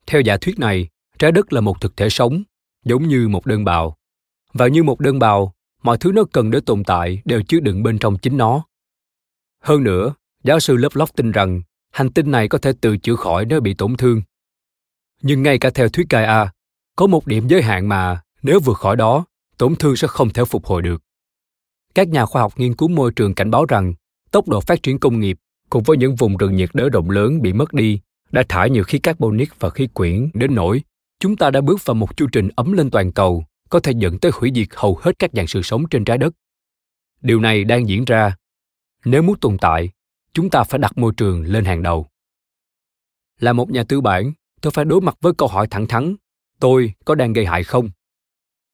Theo 0.07 0.21
giả 0.21 0.37
thuyết 0.37 0.59
này, 0.59 0.89
trái 1.19 1.31
đất 1.31 1.53
là 1.53 1.61
một 1.61 1.81
thực 1.81 1.97
thể 1.97 2.09
sống, 2.09 2.43
giống 2.85 3.07
như 3.07 3.27
một 3.27 3.45
đơn 3.45 3.63
bào. 3.63 3.97
Và 4.53 4.67
như 4.67 4.83
một 4.83 4.99
đơn 4.99 5.19
bào, 5.19 5.53
mọi 5.83 5.97
thứ 5.97 6.11
nó 6.11 6.23
cần 6.33 6.51
để 6.51 6.59
tồn 6.65 6.83
tại 6.83 7.21
đều 7.25 7.41
chứa 7.41 7.59
đựng 7.59 7.83
bên 7.83 7.99
trong 7.99 8.17
chính 8.17 8.37
nó. 8.37 8.65
Hơn 9.63 9.83
nữa, 9.83 10.13
giáo 10.43 10.59
sư 10.59 10.77
Lovelock 10.77 11.15
tin 11.15 11.31
rằng 11.31 11.61
hành 11.91 12.11
tinh 12.11 12.31
này 12.31 12.47
có 12.47 12.57
thể 12.57 12.73
tự 12.81 12.97
chữa 12.97 13.15
khỏi 13.15 13.45
nếu 13.45 13.61
bị 13.61 13.73
tổn 13.73 13.97
thương. 13.97 14.21
Nhưng 15.21 15.43
ngay 15.43 15.59
cả 15.59 15.69
theo 15.69 15.89
thuyết 15.89 16.09
Gaia, 16.09 16.47
có 16.95 17.07
một 17.07 17.27
điểm 17.27 17.47
giới 17.47 17.61
hạn 17.61 17.89
mà 17.89 18.21
nếu 18.41 18.59
vượt 18.59 18.77
khỏi 18.77 18.95
đó, 18.95 19.25
tổn 19.57 19.75
thương 19.75 19.95
sẽ 19.95 20.07
không 20.07 20.29
thể 20.29 20.45
phục 20.45 20.65
hồi 20.65 20.81
được. 20.81 21.01
Các 21.95 22.07
nhà 22.07 22.25
khoa 22.25 22.41
học 22.41 22.53
nghiên 22.57 22.75
cứu 22.75 22.89
môi 22.89 23.11
trường 23.11 23.35
cảnh 23.35 23.51
báo 23.51 23.65
rằng 23.65 23.93
tốc 24.31 24.47
độ 24.47 24.61
phát 24.61 24.83
triển 24.83 24.99
công 24.99 25.19
nghiệp 25.19 25.37
cùng 25.69 25.83
với 25.83 25.97
những 25.97 26.15
vùng 26.15 26.37
rừng 26.37 26.55
nhiệt 26.55 26.69
đới 26.73 26.89
rộng 26.89 27.09
lớn 27.09 27.41
bị 27.41 27.53
mất 27.53 27.73
đi 27.73 27.99
đã 28.31 28.43
thải 28.49 28.69
nhiều 28.69 28.83
khí 28.83 28.99
carbonic 28.99 29.59
và 29.59 29.69
khí 29.69 29.87
quyển 29.93 30.29
đến 30.33 30.55
nỗi 30.55 30.81
chúng 31.19 31.35
ta 31.35 31.49
đã 31.49 31.61
bước 31.61 31.85
vào 31.85 31.95
một 31.95 32.17
chu 32.17 32.27
trình 32.31 32.49
ấm 32.55 32.73
lên 32.73 32.89
toàn 32.89 33.11
cầu 33.11 33.45
có 33.69 33.79
thể 33.79 33.93
dẫn 33.97 34.19
tới 34.19 34.31
hủy 34.35 34.51
diệt 34.55 34.67
hầu 34.75 34.99
hết 35.01 35.19
các 35.19 35.31
dạng 35.33 35.47
sự 35.47 35.61
sống 35.61 35.89
trên 35.89 36.05
trái 36.05 36.17
đất. 36.17 36.33
Điều 37.21 37.39
này 37.39 37.63
đang 37.63 37.87
diễn 37.87 38.05
ra. 38.05 38.35
Nếu 39.05 39.21
muốn 39.21 39.39
tồn 39.39 39.57
tại, 39.57 39.89
chúng 40.37 40.49
ta 40.49 40.63
phải 40.63 40.79
đặt 40.79 40.97
môi 40.97 41.13
trường 41.17 41.43
lên 41.43 41.65
hàng 41.65 41.83
đầu. 41.83 42.07
Là 43.39 43.53
một 43.53 43.71
nhà 43.71 43.83
tư 43.83 44.01
bản, 44.01 44.33
tôi 44.61 44.71
phải 44.71 44.85
đối 44.85 45.01
mặt 45.01 45.17
với 45.21 45.33
câu 45.37 45.47
hỏi 45.47 45.67
thẳng 45.71 45.87
thắn, 45.87 46.15
tôi 46.59 46.93
có 47.05 47.15
đang 47.15 47.33
gây 47.33 47.45
hại 47.45 47.63
không? 47.63 47.89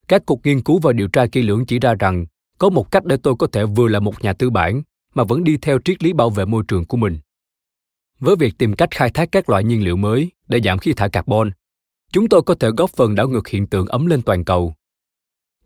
Các 0.08 0.24
cuộc 0.26 0.46
nghiên 0.46 0.62
cứu 0.62 0.80
và 0.80 0.94
điều 0.94 1.08
tra 1.08 1.26
kỹ 1.26 1.42
lưỡng 1.42 1.66
chỉ 1.66 1.80
ra 1.80 1.94
rằng 2.00 2.26
có 2.58 2.70
một 2.70 2.92
cách 2.92 3.06
để 3.06 3.18
tôi 3.24 3.36
có 3.40 3.48
thể 3.48 3.66
vừa 3.66 3.88
là 3.88 4.00
một 4.00 4.24
nhà 4.24 4.34
tư 4.34 4.50
bản 4.50 4.82
mà 5.16 5.24
vẫn 5.24 5.44
đi 5.44 5.58
theo 5.58 5.80
triết 5.86 6.04
lý 6.04 6.14
bảo 6.14 6.30
vệ 6.30 6.46
môi 6.46 6.64
trường 6.68 6.86
của 6.86 6.98
mình. 6.98 7.20
Với 8.20 8.36
việc 8.36 8.58
tìm 8.58 8.74
cách 8.74 8.92
khai 8.92 9.10
thác 9.10 9.30
các 9.32 9.50
loại 9.50 9.64
nhiên 9.64 9.84
liệu 9.84 9.96
mới 9.96 10.32
để 10.48 10.62
giảm 10.62 10.80
khí 10.80 10.94
thải 10.94 11.10
carbon, 11.10 11.52
chúng 12.12 12.30
tôi 12.30 12.42
có 12.42 12.56
thể 12.56 12.70
góp 12.78 12.90
phần 12.90 13.16
đảo 13.16 13.28
ngược 13.28 13.48
hiện 13.48 13.68
tượng 13.68 13.88
ấm 13.88 14.06
lên 14.06 14.22
toàn 14.22 14.46
cầu. 14.46 14.74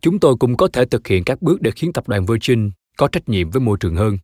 Chúng 0.01 0.19
tôi 0.19 0.35
cũng 0.39 0.57
có 0.57 0.67
thể 0.67 0.85
thực 0.85 1.07
hiện 1.07 1.23
các 1.23 1.41
bước 1.41 1.61
để 1.61 1.71
khiến 1.71 1.93
tập 1.93 2.07
đoàn 2.07 2.25
Virgin 2.25 2.71
có 2.97 3.07
trách 3.07 3.29
nhiệm 3.29 3.49
với 3.49 3.61
môi 3.61 3.77
trường 3.79 3.95
hơn. 3.95 4.17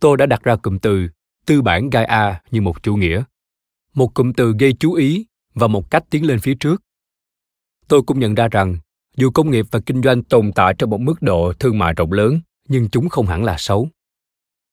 Tôi 0.00 0.16
đã 0.16 0.26
đặt 0.26 0.42
ra 0.42 0.56
cụm 0.56 0.78
từ 0.78 1.08
tư 1.46 1.62
bản 1.62 1.90
Gaia 1.90 2.34
như 2.50 2.60
một 2.60 2.82
chủ 2.82 2.96
nghĩa, 2.96 3.22
một 3.94 4.14
cụm 4.14 4.32
từ 4.32 4.54
gây 4.58 4.72
chú 4.72 4.92
ý 4.92 5.26
và 5.54 5.66
một 5.66 5.90
cách 5.90 6.04
tiến 6.10 6.26
lên 6.26 6.38
phía 6.38 6.54
trước. 6.54 6.82
Tôi 7.88 8.02
cũng 8.02 8.20
nhận 8.20 8.34
ra 8.34 8.48
rằng 8.48 8.76
dù 9.16 9.30
công 9.30 9.50
nghiệp 9.50 9.66
và 9.70 9.80
kinh 9.86 10.02
doanh 10.02 10.22
tồn 10.22 10.52
tại 10.52 10.74
trong 10.78 10.90
một 10.90 11.00
mức 11.00 11.22
độ 11.22 11.52
thương 11.58 11.78
mại 11.78 11.92
rộng 11.92 12.12
lớn 12.12 12.40
nhưng 12.68 12.88
chúng 12.88 13.08
không 13.08 13.26
hẳn 13.26 13.44
là 13.44 13.56
xấu. 13.58 13.88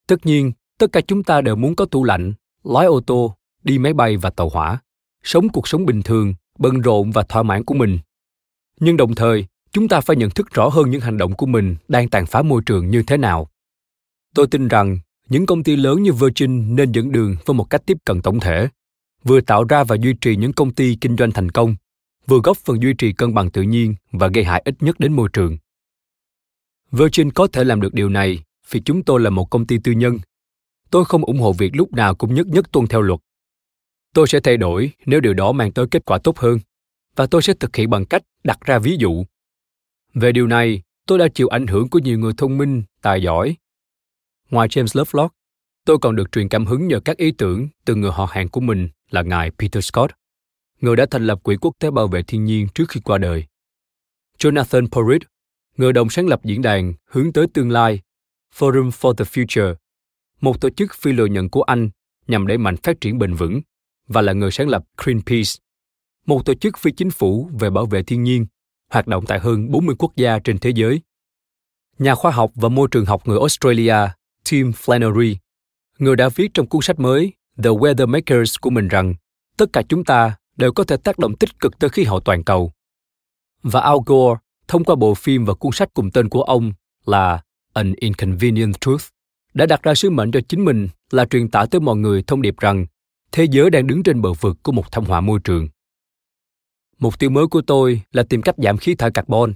Tất 0.07 0.25
nhiên 0.25 0.51
tất 0.79 0.91
cả 0.91 1.01
chúng 1.01 1.23
ta 1.23 1.41
đều 1.41 1.55
muốn 1.55 1.75
có 1.75 1.85
tủ 1.85 2.03
lạnh 2.03 2.33
lái 2.63 2.85
ô 2.85 3.01
tô 3.01 3.35
đi 3.63 3.77
máy 3.77 3.93
bay 3.93 4.17
và 4.17 4.29
tàu 4.29 4.49
hỏa 4.49 4.81
sống 5.23 5.49
cuộc 5.49 5.67
sống 5.67 5.85
bình 5.85 6.01
thường 6.01 6.33
bận 6.59 6.81
rộn 6.81 7.11
và 7.11 7.23
thỏa 7.23 7.43
mãn 7.43 7.63
của 7.63 7.73
mình. 7.73 7.99
Nhưng 8.79 8.97
đồng 8.97 9.15
thời 9.15 9.45
chúng 9.71 9.87
ta 9.87 10.01
phải 10.01 10.15
nhận 10.15 10.29
thức 10.29 10.53
rõ 10.53 10.69
hơn 10.69 10.89
những 10.89 11.01
hành 11.01 11.17
động 11.17 11.33
của 11.33 11.45
mình 11.45 11.75
đang 11.87 12.09
tàn 12.09 12.25
phá 12.25 12.41
môi 12.41 12.61
trường 12.65 12.89
như 12.89 13.03
thế 13.07 13.17
nào. 13.17 13.49
Tôi 14.35 14.47
tin 14.47 14.67
rằng 14.67 14.99
những 15.29 15.45
công 15.45 15.63
ty 15.63 15.75
lớn 15.75 16.03
như 16.03 16.13
virgin 16.13 16.75
nên 16.75 16.91
dẫn 16.91 17.11
đường 17.11 17.35
với 17.45 17.53
một 17.53 17.69
cách 17.69 17.81
tiếp 17.85 17.97
cận 18.05 18.21
tổng 18.21 18.39
thể 18.39 18.67
vừa 19.23 19.41
tạo 19.41 19.63
ra 19.63 19.83
và 19.83 19.95
duy 20.01 20.13
trì 20.21 20.35
những 20.35 20.53
công 20.53 20.73
ty 20.73 20.97
kinh 21.01 21.17
doanh 21.17 21.31
thành 21.31 21.49
công 21.49 21.75
vừa 22.27 22.39
góp 22.43 22.57
phần 22.57 22.81
duy 22.81 22.93
trì 22.93 23.13
cân 23.13 23.33
bằng 23.33 23.51
tự 23.51 23.61
nhiên 23.61 23.95
và 24.11 24.27
gây 24.27 24.43
hại 24.43 24.61
ít 24.65 24.75
nhất 24.79 24.99
đến 24.99 25.13
môi 25.13 25.29
trường. 25.33 25.57
Virgin 26.91 27.31
có 27.31 27.47
thể 27.47 27.63
làm 27.63 27.81
được 27.81 27.93
điều 27.93 28.09
này 28.09 28.43
vì 28.69 28.81
chúng 28.85 29.03
tôi 29.03 29.19
là 29.19 29.29
một 29.29 29.49
công 29.49 29.67
ty 29.67 29.77
tư 29.83 29.91
nhân. 29.91 30.19
Tôi 30.91 31.05
không 31.05 31.25
ủng 31.25 31.39
hộ 31.39 31.53
việc 31.53 31.75
lúc 31.75 31.93
nào 31.93 32.15
cũng 32.15 32.33
nhất 32.33 32.47
nhất 32.47 32.71
tuân 32.71 32.87
theo 32.87 33.01
luật. 33.01 33.19
Tôi 34.13 34.27
sẽ 34.27 34.39
thay 34.39 34.57
đổi 34.57 34.91
nếu 35.05 35.19
điều 35.19 35.33
đó 35.33 35.51
mang 35.51 35.71
tới 35.71 35.85
kết 35.91 36.05
quả 36.05 36.17
tốt 36.17 36.39
hơn, 36.39 36.59
và 37.15 37.27
tôi 37.27 37.41
sẽ 37.41 37.53
thực 37.59 37.75
hiện 37.75 37.89
bằng 37.89 38.05
cách 38.05 38.23
đặt 38.43 38.61
ra 38.61 38.79
ví 38.79 38.95
dụ. 38.99 39.25
Về 40.13 40.31
điều 40.31 40.47
này, 40.47 40.81
tôi 41.07 41.17
đã 41.17 41.27
chịu 41.27 41.47
ảnh 41.47 41.67
hưởng 41.67 41.89
của 41.89 41.99
nhiều 41.99 42.19
người 42.19 42.33
thông 42.37 42.57
minh, 42.57 42.83
tài 43.01 43.21
giỏi. 43.21 43.55
Ngoài 44.49 44.67
James 44.67 44.99
Lovelock, 44.99 45.35
tôi 45.85 45.97
còn 46.01 46.15
được 46.15 46.31
truyền 46.31 46.49
cảm 46.49 46.65
hứng 46.65 46.87
nhờ 46.87 46.99
các 46.99 47.17
ý 47.17 47.31
tưởng 47.31 47.67
từ 47.85 47.95
người 47.95 48.11
họ 48.11 48.25
hàng 48.25 48.49
của 48.49 48.61
mình 48.61 48.89
là 49.09 49.21
ngài 49.21 49.51
Peter 49.51 49.85
Scott 49.85 50.11
người 50.83 50.95
đã 50.95 51.05
thành 51.11 51.27
lập 51.27 51.43
Quỹ 51.43 51.57
Quốc 51.61 51.73
tế 51.79 51.91
Bảo 51.91 52.07
vệ 52.07 52.23
Thiên 52.23 52.45
nhiên 52.45 52.67
trước 52.75 52.89
khi 52.89 52.99
qua 52.99 53.17
đời. 53.17 53.45
Jonathan 54.39 54.87
Porritt, 54.87 55.23
người 55.77 55.93
đồng 55.93 56.09
sáng 56.09 56.27
lập 56.27 56.39
diễn 56.43 56.61
đàn 56.61 56.93
Hướng 57.05 57.33
tới 57.33 57.47
tương 57.53 57.69
lai, 57.69 58.01
Forum 58.57 58.89
for 58.89 59.13
the 59.13 59.25
Future, 59.25 59.75
một 60.41 60.61
tổ 60.61 60.69
chức 60.69 60.93
phi 60.95 61.11
lợi 61.11 61.29
nhuận 61.29 61.49
của 61.49 61.61
Anh 61.61 61.89
nhằm 62.27 62.47
đẩy 62.47 62.57
mạnh 62.57 62.75
phát 62.83 63.01
triển 63.01 63.17
bền 63.17 63.33
vững 63.33 63.61
và 64.07 64.21
là 64.21 64.33
người 64.33 64.51
sáng 64.51 64.67
lập 64.67 64.83
Greenpeace, 64.97 65.51
một 66.25 66.45
tổ 66.45 66.53
chức 66.53 66.77
phi 66.77 66.91
chính 66.91 67.11
phủ 67.11 67.49
về 67.59 67.69
bảo 67.69 67.85
vệ 67.85 68.03
thiên 68.03 68.23
nhiên, 68.23 68.45
hoạt 68.91 69.07
động 69.07 69.25
tại 69.27 69.39
hơn 69.39 69.71
40 69.71 69.95
quốc 69.99 70.15
gia 70.15 70.39
trên 70.39 70.59
thế 70.59 70.69
giới. 70.69 71.01
Nhà 71.99 72.15
khoa 72.15 72.31
học 72.31 72.51
và 72.55 72.69
môi 72.69 72.87
trường 72.91 73.05
học 73.05 73.27
người 73.27 73.39
Australia 73.39 73.97
Tim 74.49 74.71
Flannery, 74.71 75.35
người 75.99 76.15
đã 76.15 76.29
viết 76.29 76.53
trong 76.53 76.67
cuốn 76.67 76.81
sách 76.81 76.99
mới 76.99 77.33
The 77.63 77.69
Weather 77.69 78.07
Makers 78.07 78.55
của 78.61 78.69
mình 78.69 78.87
rằng 78.87 79.13
tất 79.57 79.65
cả 79.73 79.81
chúng 79.89 80.03
ta 80.03 80.35
đều 80.57 80.73
có 80.73 80.83
thể 80.83 80.97
tác 80.97 81.19
động 81.19 81.35
tích 81.35 81.59
cực 81.59 81.79
tới 81.79 81.89
khí 81.89 82.03
hậu 82.03 82.19
toàn 82.19 82.43
cầu. 82.43 82.71
Và 83.63 83.81
Al 83.81 83.97
Gore, 84.05 84.39
thông 84.67 84.83
qua 84.83 84.95
bộ 84.95 85.13
phim 85.13 85.45
và 85.45 85.53
cuốn 85.53 85.71
sách 85.71 85.89
cùng 85.93 86.11
tên 86.11 86.29
của 86.29 86.43
ông 86.43 86.73
là 87.05 87.41
An 87.73 87.93
Inconvenient 87.97 88.81
Truth, 88.81 89.03
đã 89.53 89.65
đặt 89.65 89.83
ra 89.83 89.95
sứ 89.95 90.09
mệnh 90.09 90.31
cho 90.31 90.39
chính 90.47 90.65
mình 90.65 90.87
là 91.11 91.25
truyền 91.25 91.49
tải 91.49 91.67
tới 91.67 91.81
mọi 91.81 91.95
người 91.95 92.23
thông 92.23 92.41
điệp 92.41 92.59
rằng 92.59 92.85
thế 93.31 93.47
giới 93.51 93.69
đang 93.69 93.87
đứng 93.87 94.03
trên 94.03 94.21
bờ 94.21 94.33
vực 94.33 94.57
của 94.63 94.71
một 94.71 94.91
thảm 94.91 95.05
họa 95.05 95.21
môi 95.21 95.39
trường. 95.43 95.67
Mục 96.99 97.19
tiêu 97.19 97.29
mới 97.29 97.47
của 97.47 97.61
tôi 97.61 98.01
là 98.11 98.23
tìm 98.23 98.41
cách 98.41 98.55
giảm 98.57 98.77
khí 98.77 98.95
thải 98.95 99.11
carbon. 99.11 99.53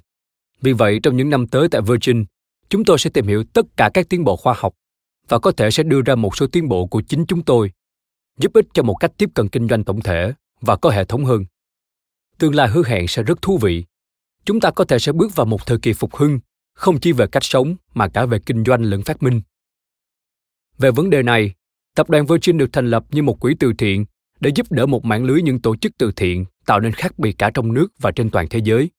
Vì 0.61 0.73
vậy, 0.73 0.99
trong 1.03 1.17
những 1.17 1.29
năm 1.29 1.47
tới 1.47 1.67
tại 1.71 1.81
Virgin, 1.81 2.25
chúng 2.69 2.85
tôi 2.85 2.97
sẽ 2.99 3.09
tìm 3.09 3.27
hiểu 3.27 3.43
tất 3.53 3.65
cả 3.77 3.89
các 3.93 4.09
tiến 4.09 4.23
bộ 4.23 4.35
khoa 4.35 4.53
học 4.57 4.73
và 5.27 5.39
có 5.39 5.51
thể 5.51 5.71
sẽ 5.71 5.83
đưa 5.83 6.01
ra 6.01 6.15
một 6.15 6.37
số 6.37 6.47
tiến 6.47 6.69
bộ 6.69 6.85
của 6.85 7.01
chính 7.01 7.25
chúng 7.25 7.43
tôi, 7.43 7.71
giúp 8.37 8.53
ích 8.53 8.65
cho 8.73 8.83
một 8.83 8.95
cách 8.95 9.11
tiếp 9.17 9.29
cận 9.33 9.49
kinh 9.49 9.67
doanh 9.67 9.83
tổng 9.83 10.01
thể 10.01 10.33
và 10.61 10.75
có 10.75 10.89
hệ 10.89 11.05
thống 11.05 11.25
hơn. 11.25 11.45
Tương 12.37 12.55
lai 12.55 12.67
hứa 12.67 12.83
hẹn 12.85 13.07
sẽ 13.07 13.23
rất 13.23 13.41
thú 13.41 13.57
vị. 13.57 13.85
Chúng 14.45 14.59
ta 14.59 14.71
có 14.71 14.85
thể 14.85 14.99
sẽ 14.99 15.11
bước 15.11 15.35
vào 15.35 15.45
một 15.45 15.65
thời 15.65 15.77
kỳ 15.77 15.93
phục 15.93 16.15
hưng, 16.15 16.39
không 16.73 16.99
chỉ 16.99 17.11
về 17.11 17.27
cách 17.27 17.43
sống 17.43 17.75
mà 17.93 18.07
cả 18.07 18.25
về 18.25 18.39
kinh 18.45 18.63
doanh 18.63 18.81
lẫn 18.81 19.03
phát 19.03 19.23
minh. 19.23 19.41
Về 20.77 20.91
vấn 20.91 21.09
đề 21.09 21.23
này, 21.23 21.53
tập 21.95 22.09
đoàn 22.09 22.25
Virgin 22.25 22.57
được 22.57 22.73
thành 22.73 22.89
lập 22.89 23.05
như 23.11 23.23
một 23.23 23.39
quỹ 23.39 23.55
từ 23.59 23.73
thiện 23.77 24.05
để 24.39 24.51
giúp 24.55 24.71
đỡ 24.71 24.85
một 24.85 25.05
mạng 25.05 25.23
lưới 25.23 25.41
những 25.41 25.61
tổ 25.61 25.75
chức 25.75 25.91
từ 25.97 26.11
thiện 26.15 26.45
tạo 26.65 26.79
nên 26.79 26.93
khác 26.93 27.19
biệt 27.19 27.31
cả 27.31 27.51
trong 27.53 27.73
nước 27.73 27.87
và 27.99 28.11
trên 28.11 28.29
toàn 28.29 28.47
thế 28.49 28.59
giới. 28.63 28.89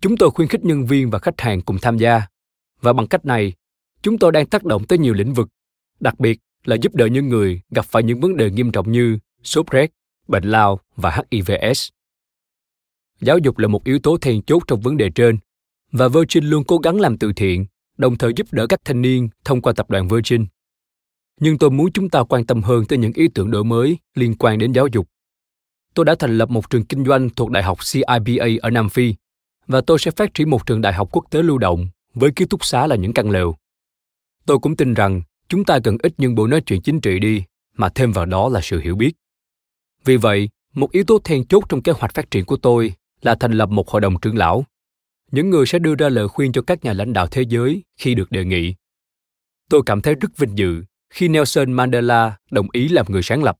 Chúng 0.00 0.16
tôi 0.16 0.30
khuyến 0.30 0.48
khích 0.48 0.64
nhân 0.64 0.86
viên 0.86 1.10
và 1.10 1.18
khách 1.18 1.40
hàng 1.40 1.62
cùng 1.62 1.78
tham 1.82 1.98
gia, 1.98 2.22
và 2.80 2.92
bằng 2.92 3.06
cách 3.06 3.24
này, 3.24 3.52
chúng 4.02 4.18
tôi 4.18 4.32
đang 4.32 4.46
tác 4.46 4.64
động 4.64 4.86
tới 4.86 4.98
nhiều 4.98 5.14
lĩnh 5.14 5.34
vực, 5.34 5.48
đặc 6.00 6.20
biệt 6.20 6.40
là 6.64 6.76
giúp 6.82 6.94
đỡ 6.94 7.06
những 7.06 7.28
người 7.28 7.60
gặp 7.70 7.84
phải 7.84 8.02
những 8.02 8.20
vấn 8.20 8.36
đề 8.36 8.50
nghiêm 8.50 8.72
trọng 8.72 8.92
như 8.92 9.18
sốt 9.42 9.70
rét, 9.70 9.90
bệnh 10.28 10.44
lao 10.44 10.80
và 10.96 11.10
HIVS. 11.30 11.88
Giáo 13.20 13.38
dục 13.38 13.58
là 13.58 13.68
một 13.68 13.84
yếu 13.84 13.98
tố 13.98 14.18
then 14.18 14.42
chốt 14.42 14.62
trong 14.66 14.80
vấn 14.80 14.96
đề 14.96 15.10
trên, 15.10 15.38
và 15.92 16.08
Virgin 16.08 16.44
luôn 16.44 16.64
cố 16.64 16.78
gắng 16.78 17.00
làm 17.00 17.18
từ 17.18 17.32
thiện, 17.32 17.66
đồng 17.98 18.18
thời 18.18 18.32
giúp 18.36 18.46
đỡ 18.50 18.66
các 18.66 18.80
thanh 18.84 19.02
niên 19.02 19.28
thông 19.44 19.62
qua 19.62 19.72
tập 19.76 19.90
đoàn 19.90 20.08
Virgin. 20.08 20.46
Nhưng 21.40 21.58
tôi 21.58 21.70
muốn 21.70 21.92
chúng 21.92 22.08
ta 22.08 22.22
quan 22.22 22.46
tâm 22.46 22.62
hơn 22.62 22.84
tới 22.84 22.98
những 22.98 23.12
ý 23.14 23.28
tưởng 23.34 23.50
đổi 23.50 23.64
mới 23.64 23.98
liên 24.14 24.34
quan 24.38 24.58
đến 24.58 24.72
giáo 24.72 24.86
dục. 24.86 25.06
Tôi 25.94 26.04
đã 26.04 26.14
thành 26.14 26.38
lập 26.38 26.50
một 26.50 26.70
trường 26.70 26.84
kinh 26.84 27.04
doanh 27.04 27.30
thuộc 27.30 27.50
Đại 27.50 27.62
học 27.62 27.78
CIBA 27.92 28.46
ở 28.62 28.70
Nam 28.70 28.88
Phi, 28.88 29.14
và 29.66 29.80
tôi 29.80 29.98
sẽ 29.98 30.10
phát 30.10 30.34
triển 30.34 30.50
một 30.50 30.66
trường 30.66 30.80
đại 30.80 30.92
học 30.92 31.08
quốc 31.12 31.24
tế 31.30 31.42
lưu 31.42 31.58
động 31.58 31.88
với 32.14 32.30
ký 32.36 32.44
túc 32.44 32.64
xá 32.64 32.86
là 32.86 32.96
những 32.96 33.12
căn 33.12 33.30
lều. 33.30 33.56
Tôi 34.46 34.58
cũng 34.58 34.76
tin 34.76 34.94
rằng 34.94 35.22
chúng 35.48 35.64
ta 35.64 35.78
cần 35.84 35.96
ít 36.02 36.12
những 36.18 36.34
buổi 36.34 36.48
nói 36.48 36.60
chuyện 36.60 36.82
chính 36.82 37.00
trị 37.00 37.18
đi, 37.18 37.44
mà 37.76 37.88
thêm 37.88 38.12
vào 38.12 38.26
đó 38.26 38.48
là 38.48 38.60
sự 38.62 38.80
hiểu 38.80 38.96
biết. 38.96 39.12
Vì 40.04 40.16
vậy, 40.16 40.48
một 40.74 40.92
yếu 40.92 41.04
tố 41.04 41.18
then 41.24 41.46
chốt 41.46 41.64
trong 41.68 41.82
kế 41.82 41.92
hoạch 41.92 42.14
phát 42.14 42.30
triển 42.30 42.44
của 42.44 42.56
tôi 42.56 42.94
là 43.22 43.34
thành 43.34 43.52
lập 43.52 43.68
một 43.68 43.88
hội 43.88 44.00
đồng 44.00 44.20
trưởng 44.20 44.36
lão. 44.36 44.64
Những 45.30 45.50
người 45.50 45.66
sẽ 45.66 45.78
đưa 45.78 45.94
ra 45.94 46.08
lời 46.08 46.28
khuyên 46.28 46.52
cho 46.52 46.62
các 46.62 46.84
nhà 46.84 46.92
lãnh 46.92 47.12
đạo 47.12 47.26
thế 47.26 47.42
giới 47.42 47.82
khi 47.96 48.14
được 48.14 48.30
đề 48.30 48.44
nghị. 48.44 48.74
Tôi 49.68 49.82
cảm 49.86 50.00
thấy 50.00 50.14
rất 50.14 50.36
vinh 50.36 50.58
dự 50.58 50.84
khi 51.10 51.28
Nelson 51.28 51.72
Mandela 51.72 52.36
đồng 52.50 52.66
ý 52.72 52.88
làm 52.88 53.06
người 53.08 53.22
sáng 53.22 53.42
lập. 53.42 53.56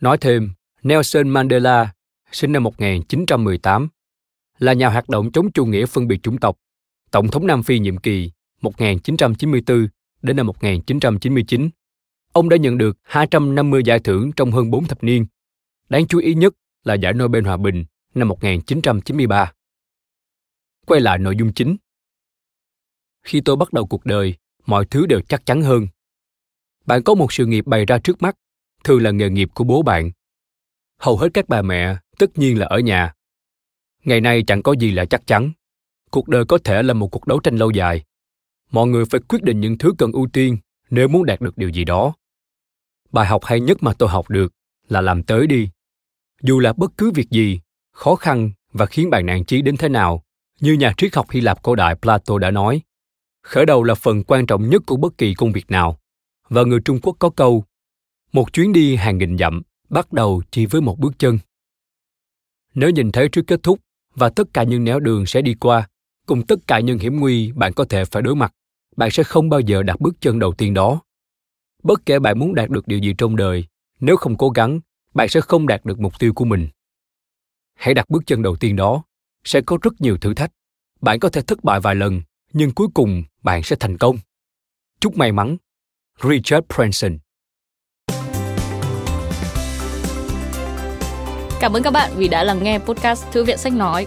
Nói 0.00 0.18
thêm, 0.18 0.50
Nelson 0.82 1.28
Mandela, 1.28 1.92
sinh 2.32 2.52
năm 2.52 2.62
1918, 2.62 3.88
là 4.58 4.72
nhà 4.72 4.88
hoạt 4.88 5.08
động 5.08 5.32
chống 5.32 5.52
chủ 5.52 5.66
nghĩa 5.66 5.86
phân 5.86 6.08
biệt 6.08 6.22
chủng 6.22 6.38
tộc, 6.38 6.58
Tổng 7.14 7.28
thống 7.28 7.46
Nam 7.46 7.62
Phi 7.62 7.78
nhiệm 7.78 7.96
kỳ 7.96 8.30
1994 8.60 9.88
đến 10.22 10.36
năm 10.36 10.46
1999. 10.46 11.70
Ông 12.32 12.48
đã 12.48 12.56
nhận 12.56 12.78
được 12.78 12.96
250 13.02 13.82
giải 13.84 13.98
thưởng 13.98 14.30
trong 14.36 14.52
hơn 14.52 14.70
4 14.70 14.84
thập 14.84 15.04
niên. 15.04 15.26
Đáng 15.88 16.06
chú 16.06 16.18
ý 16.18 16.34
nhất 16.34 16.54
là 16.84 16.94
giải 16.94 17.12
Nobel 17.12 17.44
Hòa 17.44 17.56
bình 17.56 17.84
năm 18.14 18.28
1993. 18.28 19.52
Quay 20.86 21.00
lại 21.00 21.18
nội 21.18 21.36
dung 21.38 21.52
chính. 21.52 21.76
Khi 23.22 23.40
tôi 23.44 23.56
bắt 23.56 23.72
đầu 23.72 23.86
cuộc 23.86 24.06
đời, 24.06 24.34
mọi 24.66 24.84
thứ 24.90 25.06
đều 25.06 25.20
chắc 25.20 25.46
chắn 25.46 25.62
hơn. 25.62 25.86
Bạn 26.86 27.02
có 27.02 27.14
một 27.14 27.32
sự 27.32 27.46
nghiệp 27.46 27.66
bày 27.66 27.84
ra 27.86 27.98
trước 27.98 28.22
mắt, 28.22 28.36
thường 28.84 29.02
là 29.02 29.10
nghề 29.10 29.30
nghiệp 29.30 29.48
của 29.54 29.64
bố 29.64 29.82
bạn. 29.82 30.10
Hầu 31.00 31.16
hết 31.16 31.28
các 31.34 31.48
bà 31.48 31.62
mẹ 31.62 31.96
tất 32.18 32.38
nhiên 32.38 32.58
là 32.58 32.66
ở 32.66 32.78
nhà. 32.78 33.14
Ngày 34.04 34.20
nay 34.20 34.44
chẳng 34.46 34.62
có 34.62 34.72
gì 34.72 34.90
là 34.90 35.04
chắc 35.04 35.26
chắn. 35.26 35.52
Cuộc 36.14 36.28
đời 36.28 36.44
có 36.44 36.58
thể 36.64 36.82
là 36.82 36.94
một 36.94 37.08
cuộc 37.08 37.26
đấu 37.26 37.40
tranh 37.40 37.56
lâu 37.56 37.70
dài. 37.70 38.04
Mọi 38.70 38.86
người 38.86 39.04
phải 39.04 39.20
quyết 39.28 39.42
định 39.42 39.60
những 39.60 39.78
thứ 39.78 39.92
cần 39.98 40.12
ưu 40.12 40.28
tiên 40.32 40.58
nếu 40.90 41.08
muốn 41.08 41.26
đạt 41.26 41.40
được 41.40 41.58
điều 41.58 41.68
gì 41.68 41.84
đó. 41.84 42.14
Bài 43.12 43.26
học 43.26 43.44
hay 43.44 43.60
nhất 43.60 43.82
mà 43.82 43.92
tôi 43.98 44.08
học 44.08 44.30
được 44.30 44.52
là 44.88 45.00
làm 45.00 45.22
tới 45.22 45.46
đi. 45.46 45.68
Dù 46.42 46.58
là 46.58 46.72
bất 46.72 46.90
cứ 46.98 47.10
việc 47.10 47.30
gì, 47.30 47.60
khó 47.92 48.14
khăn 48.14 48.50
và 48.72 48.86
khiến 48.86 49.10
bạn 49.10 49.26
nản 49.26 49.44
chí 49.44 49.62
đến 49.62 49.76
thế 49.76 49.88
nào, 49.88 50.22
như 50.60 50.72
nhà 50.72 50.94
triết 50.96 51.14
học 51.14 51.30
Hy 51.30 51.40
Lạp 51.40 51.62
cổ 51.62 51.74
đại 51.74 51.94
Plato 51.94 52.38
đã 52.38 52.50
nói, 52.50 52.82
khởi 53.42 53.66
đầu 53.66 53.82
là 53.82 53.94
phần 53.94 54.24
quan 54.24 54.46
trọng 54.46 54.70
nhất 54.70 54.82
của 54.86 54.96
bất 54.96 55.18
kỳ 55.18 55.34
công 55.34 55.52
việc 55.52 55.70
nào. 55.70 55.98
Và 56.48 56.62
người 56.62 56.80
Trung 56.84 57.00
Quốc 57.02 57.16
có 57.18 57.30
câu, 57.30 57.64
một 58.32 58.52
chuyến 58.52 58.72
đi 58.72 58.96
hàng 58.96 59.18
nghìn 59.18 59.38
dặm 59.38 59.62
bắt 59.88 60.12
đầu 60.12 60.42
chỉ 60.50 60.66
với 60.66 60.80
một 60.80 60.98
bước 60.98 61.12
chân. 61.18 61.38
Nếu 62.74 62.90
nhìn 62.90 63.12
thấy 63.12 63.28
trước 63.28 63.42
kết 63.46 63.62
thúc 63.62 63.80
và 64.14 64.28
tất 64.28 64.48
cả 64.52 64.62
những 64.62 64.84
nẻo 64.84 65.00
đường 65.00 65.26
sẽ 65.26 65.42
đi 65.42 65.54
qua, 65.54 65.88
cùng 66.26 66.46
tất 66.46 66.58
cả 66.66 66.80
những 66.80 66.98
hiểm 66.98 67.20
nguy 67.20 67.52
bạn 67.52 67.72
có 67.72 67.84
thể 67.84 68.04
phải 68.04 68.22
đối 68.22 68.36
mặt, 68.36 68.52
bạn 68.96 69.10
sẽ 69.10 69.22
không 69.22 69.48
bao 69.48 69.60
giờ 69.60 69.82
đặt 69.82 70.00
bước 70.00 70.14
chân 70.20 70.38
đầu 70.38 70.52
tiên 70.52 70.74
đó. 70.74 71.00
Bất 71.82 72.06
kể 72.06 72.18
bạn 72.18 72.38
muốn 72.38 72.54
đạt 72.54 72.70
được 72.70 72.86
điều 72.86 72.98
gì 72.98 73.14
trong 73.18 73.36
đời, 73.36 73.64
nếu 74.00 74.16
không 74.16 74.36
cố 74.36 74.50
gắng, 74.50 74.80
bạn 75.14 75.28
sẽ 75.28 75.40
không 75.40 75.66
đạt 75.66 75.84
được 75.84 76.00
mục 76.00 76.18
tiêu 76.18 76.32
của 76.34 76.44
mình. 76.44 76.68
Hãy 77.74 77.94
đặt 77.94 78.10
bước 78.10 78.22
chân 78.26 78.42
đầu 78.42 78.56
tiên 78.56 78.76
đó, 78.76 79.02
sẽ 79.44 79.60
có 79.60 79.78
rất 79.82 80.00
nhiều 80.00 80.16
thử 80.16 80.34
thách. 80.34 80.50
Bạn 81.00 81.20
có 81.20 81.28
thể 81.28 81.42
thất 81.42 81.64
bại 81.64 81.80
vài 81.80 81.94
lần, 81.94 82.22
nhưng 82.52 82.70
cuối 82.70 82.88
cùng 82.94 83.22
bạn 83.42 83.62
sẽ 83.62 83.76
thành 83.80 83.98
công. 83.98 84.16
Chúc 85.00 85.16
may 85.16 85.32
mắn. 85.32 85.56
Richard 86.22 86.66
Branson 86.76 87.18
Cảm 91.60 91.72
ơn 91.72 91.82
các 91.82 91.90
bạn 91.90 92.10
vì 92.16 92.28
đã 92.28 92.44
lắng 92.44 92.62
nghe 92.62 92.78
podcast 92.78 93.24
Thư 93.32 93.44
viện 93.44 93.58
Sách 93.58 93.72
Nói. 93.72 94.06